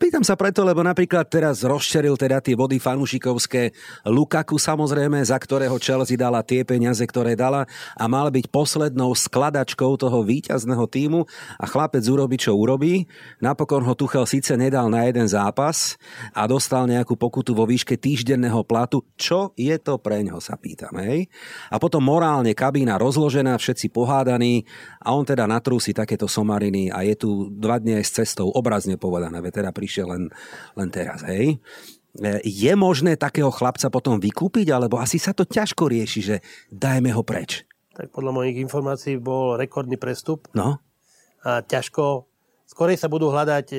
pýtam 0.00 0.24
sa 0.24 0.38
preto, 0.38 0.64
lebo 0.64 0.80
napríklad 0.80 1.28
teraz 1.28 1.60
rozšeril 1.60 2.16
teda 2.16 2.40
tie 2.40 2.56
vody 2.56 2.80
fanúšikovské 2.80 3.76
Lukaku 4.08 4.56
samozrejme, 4.56 5.20
za 5.20 5.36
ktorého 5.36 5.76
Chelsea 5.76 6.16
dala 6.16 6.40
tie 6.40 6.64
peniaze, 6.64 7.04
ktoré 7.04 7.36
dala 7.36 7.68
a 7.98 8.04
mal 8.08 8.32
byť 8.32 8.48
poslednou 8.48 9.12
skladačkou 9.12 9.98
toho 10.00 10.24
víťazného 10.24 10.84
týmu 10.88 11.28
a 11.60 11.64
chlapec 11.68 12.04
urobí, 12.08 12.40
čo 12.40 12.56
urobí. 12.56 13.04
Napokon 13.42 13.84
ho 13.84 13.92
Tuchel 13.92 14.24
síce 14.24 14.56
nedal 14.56 14.88
na 14.88 15.04
jeden 15.04 15.28
zápas 15.28 16.00
a 16.32 16.48
dostal 16.48 16.88
nejakú 16.88 17.18
pokutu 17.18 17.52
vo 17.52 17.66
výške 17.66 17.98
týždenného 17.98 18.62
platu. 18.62 19.02
Čo 19.18 19.52
je 19.58 19.74
to 19.82 19.98
preňho, 19.98 20.38
sa 20.38 20.54
pýtam, 20.54 20.94
hej? 21.02 21.26
A 21.68 21.76
potom 21.82 22.00
morálne 22.00 22.54
kabína 22.54 22.96
rozložená, 22.96 23.58
všetci 23.58 23.90
pohádaní 23.90 24.62
a 25.02 25.12
on 25.12 25.25
teda 25.26 25.50
natrúsi 25.50 25.90
takéto 25.90 26.30
somariny 26.30 26.88
a 26.94 27.02
je 27.02 27.14
tu 27.18 27.50
dva 27.50 27.82
aj 27.82 28.04
s 28.06 28.14
cestou, 28.22 28.48
obrazne 28.54 28.94
povedané, 28.94 29.42
ve 29.42 29.50
teda 29.50 29.74
prišiel 29.74 30.14
len, 30.14 30.24
len 30.78 30.88
teraz, 30.88 31.26
hej. 31.26 31.58
E, 32.16 32.40
je 32.46 32.72
možné 32.78 33.18
takého 33.18 33.50
chlapca 33.50 33.90
potom 33.90 34.16
vykúpiť, 34.16 34.72
alebo 34.72 34.96
asi 35.02 35.18
sa 35.18 35.36
to 35.36 35.44
ťažko 35.44 35.90
rieši, 35.90 36.20
že 36.22 36.36
dajme 36.70 37.12
ho 37.12 37.26
preč? 37.26 37.66
Tak 37.92 38.14
podľa 38.14 38.32
mojich 38.32 38.56
informácií 38.60 39.18
bol 39.20 39.58
rekordný 39.58 39.98
prestup. 40.00 40.48
No. 40.54 40.80
A 41.44 41.60
ťažko 41.64 42.28
skorej 42.66 42.98
sa 42.98 43.06
budú 43.06 43.30
hľadať 43.30 43.66
e, 43.72 43.78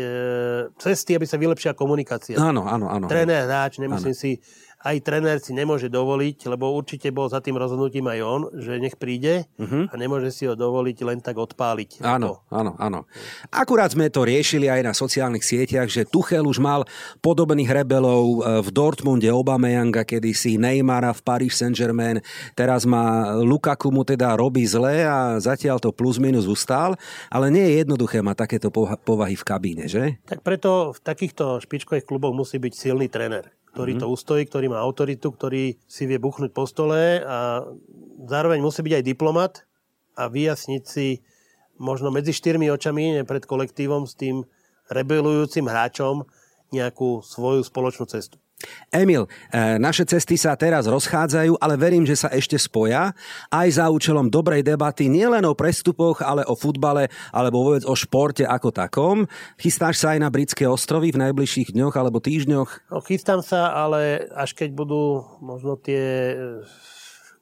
cesty, 0.80 1.20
aby 1.20 1.28
sa 1.28 1.36
vylepšila 1.36 1.76
komunikácia. 1.76 2.40
Áno, 2.40 2.64
áno, 2.66 2.88
áno. 2.88 3.06
Tréner, 3.12 3.46
hráč, 3.46 3.84
nemyslím 3.84 4.16
áno. 4.16 4.22
si, 4.24 4.40
aj 4.78 5.02
tréner 5.02 5.42
si 5.42 5.58
nemôže 5.58 5.90
dovoliť, 5.90 6.54
lebo 6.54 6.70
určite 6.70 7.10
bol 7.10 7.26
za 7.26 7.42
tým 7.42 7.58
rozhodnutím 7.58 8.06
aj 8.14 8.20
on, 8.22 8.42
že 8.62 8.78
nech 8.78 8.94
príde 8.94 9.50
uh-huh. 9.58 9.90
a 9.90 9.94
nemôže 9.98 10.30
si 10.30 10.46
ho 10.46 10.54
dovoliť 10.54 10.98
len 11.02 11.18
tak 11.18 11.42
odpáliť. 11.42 12.06
Áno, 12.06 12.46
áno, 12.54 12.78
áno. 12.78 13.10
Akurát 13.50 13.90
sme 13.90 14.14
to 14.14 14.22
riešili 14.22 14.70
aj 14.70 14.82
na 14.86 14.94
sociálnych 14.94 15.42
sieťach, 15.42 15.90
že 15.90 16.06
Tuchel 16.06 16.46
už 16.46 16.62
mal 16.62 16.86
podobných 17.26 17.74
rebelov 17.74 18.24
e, 18.46 18.62
v 18.62 18.70
Dortmunde 18.70 19.34
Obameyanga, 19.34 20.06
kedysi 20.06 20.62
Neymara 20.62 21.10
v 21.10 21.26
Paris 21.26 21.58
Saint-Germain, 21.58 22.22
teraz 22.54 22.86
má 22.86 23.34
Lukaku 23.34 23.90
mu 23.90 24.06
teda 24.06 24.38
robí 24.38 24.62
zle 24.70 25.02
a 25.10 25.42
zatiaľ 25.42 25.82
to 25.82 25.90
plus 25.90 26.22
minus 26.22 26.46
ustál, 26.46 26.94
ale 27.34 27.50
nie 27.50 27.66
je 27.66 27.82
jednoduché 27.82 28.22
mať 28.22 28.46
takéto 28.46 28.70
povahy 29.02 29.34
v 29.34 29.48
kabíne, 29.48 29.86
že? 29.90 30.22
Tak 30.30 30.46
preto 30.46 30.94
v 30.94 31.00
takýchto 31.02 31.58
špičkových 31.66 32.06
kluboch 32.06 32.38
musí 32.38 32.62
byť 32.62 32.74
silný 32.78 33.10
tréner 33.10 33.58
ktorý 33.78 33.94
mm-hmm. 33.94 34.10
to 34.10 34.16
ustojí, 34.18 34.44
ktorý 34.50 34.74
má 34.74 34.82
autoritu, 34.82 35.30
ktorý 35.30 35.78
si 35.86 36.10
vie 36.10 36.18
buchnúť 36.18 36.50
po 36.50 36.66
stole 36.66 37.22
a 37.22 37.62
zároveň 38.26 38.58
musí 38.58 38.82
byť 38.82 38.94
aj 38.98 39.06
diplomat 39.06 39.54
a 40.18 40.26
vyjasniť 40.26 40.82
si 40.82 41.22
možno 41.78 42.10
medzi 42.10 42.34
štyrmi 42.34 42.74
očami, 42.74 43.22
pred 43.22 43.46
kolektívom 43.46 44.10
s 44.10 44.18
tým 44.18 44.50
rebelujúcim 44.90 45.70
hráčom 45.70 46.26
nejakú 46.74 47.22
svoju 47.22 47.62
spoločnú 47.62 48.10
cestu. 48.10 48.42
Emil, 48.90 49.30
e, 49.54 49.78
naše 49.78 50.02
cesty 50.02 50.34
sa 50.34 50.58
teraz 50.58 50.90
rozchádzajú, 50.90 51.62
ale 51.62 51.78
verím, 51.78 52.10
že 52.10 52.18
sa 52.18 52.34
ešte 52.34 52.58
spoja 52.58 53.14
aj 53.54 53.68
za 53.78 53.86
účelom 53.94 54.34
dobrej 54.34 54.66
debaty 54.66 55.06
nielen 55.06 55.46
o 55.46 55.54
prestupoch, 55.54 56.26
ale 56.26 56.42
o 56.50 56.58
futbale 56.58 57.14
alebo 57.30 57.62
vôbec 57.62 57.86
o 57.86 57.94
športe 57.94 58.50
ako 58.50 58.74
takom. 58.74 59.18
Chystáš 59.62 60.02
sa 60.02 60.18
aj 60.18 60.20
na 60.26 60.30
britské 60.34 60.66
ostrovy 60.66 61.14
v 61.14 61.22
najbližších 61.30 61.78
dňoch 61.78 61.94
alebo 61.94 62.18
týždňoch? 62.18 62.90
No, 62.90 62.98
chystám 63.06 63.46
sa, 63.46 63.78
ale 63.78 64.26
až 64.34 64.58
keď 64.58 64.74
budú 64.74 65.22
možno 65.38 65.78
tie 65.78 66.34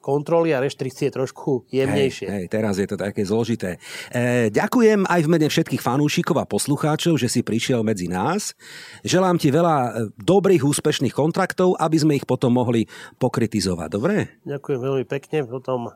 kontroly 0.05 0.53
a 0.53 0.61
reštrikcie 0.61 1.09
trošku 1.09 1.65
jemnejšie. 1.73 2.29
Hej, 2.29 2.45
hej, 2.45 2.53
teraz 2.53 2.77
je 2.77 2.85
to 2.85 2.93
také 2.93 3.25
zložité. 3.25 3.81
E, 4.13 4.53
ďakujem 4.53 5.09
aj 5.09 5.21
v 5.25 5.31
mene 5.33 5.49
všetkých 5.49 5.81
fanúšikov 5.81 6.37
a 6.37 6.45
poslucháčov, 6.45 7.17
že 7.17 7.25
si 7.25 7.41
prišiel 7.41 7.81
medzi 7.81 8.05
nás. 8.05 8.53
Želám 9.01 9.41
ti 9.41 9.49
veľa 9.49 9.77
e, 9.81 9.89
dobrých, 10.21 10.61
úspešných 10.61 11.17
kontraktov, 11.17 11.73
aby 11.81 11.97
sme 11.97 12.13
ich 12.21 12.29
potom 12.29 12.53
mohli 12.53 12.85
pokritizovať. 13.17 13.89
Dobre? 13.89 14.45
Ďakujem 14.45 14.79
veľmi 14.85 15.05
pekne. 15.09 15.41
Potom 15.49 15.89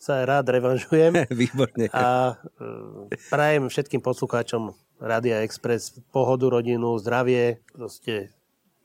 sa 0.00 0.22
aj 0.22 0.24
rád 0.24 0.46
revanžujem. 0.56 1.12
Výborne. 1.44 1.92
A 1.92 2.40
e, 2.56 3.20
prajem 3.28 3.68
všetkým 3.68 4.00
poslucháčom 4.00 4.72
Radia 4.96 5.44
Express 5.44 6.00
pohodu, 6.08 6.48
rodinu, 6.48 6.96
zdravie, 6.96 7.60
proste 7.76 8.32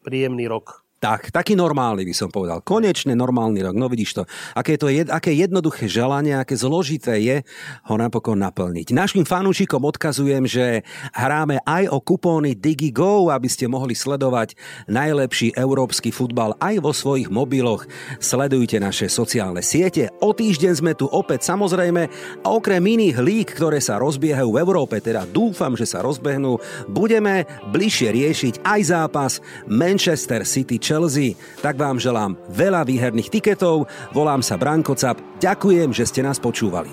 príjemný 0.03 0.51
rok. 0.51 0.80
Tak, 1.01 1.33
taký 1.33 1.57
normálny 1.57 2.05
by 2.05 2.13
som 2.13 2.29
povedal. 2.29 2.61
Konečne 2.61 3.17
normálny 3.17 3.65
rok. 3.65 3.73
No 3.73 3.89
vidíš 3.89 4.21
to, 4.21 4.23
aké, 4.53 4.77
to 4.77 4.85
je, 4.85 5.01
aké 5.09 5.33
jednoduché 5.33 5.89
želanie, 5.89 6.37
aké 6.37 6.53
zložité 6.53 7.17
je 7.17 7.41
ho 7.89 7.95
napokon 7.97 8.37
naplniť. 8.37 8.93
Našim 8.93 9.25
fanúšikom 9.25 9.81
odkazujem, 9.81 10.45
že 10.45 10.85
hráme 11.17 11.57
aj 11.65 11.89
o 11.89 11.97
kupóny 12.05 12.53
DigiGo, 12.53 13.33
aby 13.33 13.49
ste 13.49 13.65
mohli 13.65 13.97
sledovať 13.97 14.53
najlepší 14.93 15.57
európsky 15.57 16.13
futbal 16.13 16.53
aj 16.61 16.77
vo 16.77 16.93
svojich 16.93 17.33
mobiloch. 17.33 17.89
Sledujte 18.21 18.77
naše 18.77 19.09
sociálne 19.09 19.65
siete. 19.65 20.13
O 20.21 20.37
týždeň 20.37 20.73
sme 20.77 20.93
tu 20.93 21.09
opäť 21.09 21.49
samozrejme 21.49 22.03
a 22.45 22.47
okrem 22.53 22.77
iných 22.77 23.17
lík, 23.17 23.57
ktoré 23.57 23.81
sa 23.81 23.97
rozbiehajú 23.97 24.53
v 24.53 24.61
Európe, 24.61 25.01
teda 25.01 25.25
dúfam, 25.25 25.73
že 25.73 25.89
sa 25.89 26.05
rozbehnú, 26.05 26.61
budeme 26.85 27.49
bližšie 27.73 28.13
riešiť 28.13 28.53
aj 28.61 28.79
zápas 28.85 29.41
Manchester 29.65 30.45
City 30.45 30.77
Chelsea. 30.91 31.39
Tak 31.63 31.79
vám 31.79 31.95
želám 31.95 32.35
veľa 32.51 32.83
výherných 32.83 33.31
tiketov, 33.31 33.87
volám 34.11 34.43
sa 34.43 34.59
Branko 34.59 34.91
Cap, 34.99 35.15
ďakujem, 35.39 35.95
že 35.95 36.03
ste 36.03 36.19
nás 36.19 36.35
počúvali. 36.35 36.91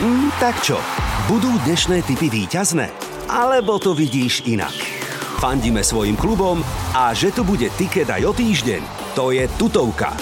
Mm, 0.00 0.32
tak 0.40 0.56
čo, 0.64 0.80
budú 1.28 1.52
dnešné 1.68 2.00
typy 2.08 2.32
výťazné? 2.32 2.88
Alebo 3.28 3.76
to 3.76 3.92
vidíš 3.92 4.48
inak? 4.48 4.72
Fandíme 5.36 5.84
svojim 5.84 6.16
klubom 6.16 6.64
a 6.96 7.12
že 7.12 7.28
tu 7.28 7.44
bude 7.44 7.68
tiket 7.76 8.08
aj 8.08 8.24
o 8.24 8.32
týždeň, 8.32 8.82
to 9.12 9.36
je 9.36 9.44
tutovka. 9.60 10.16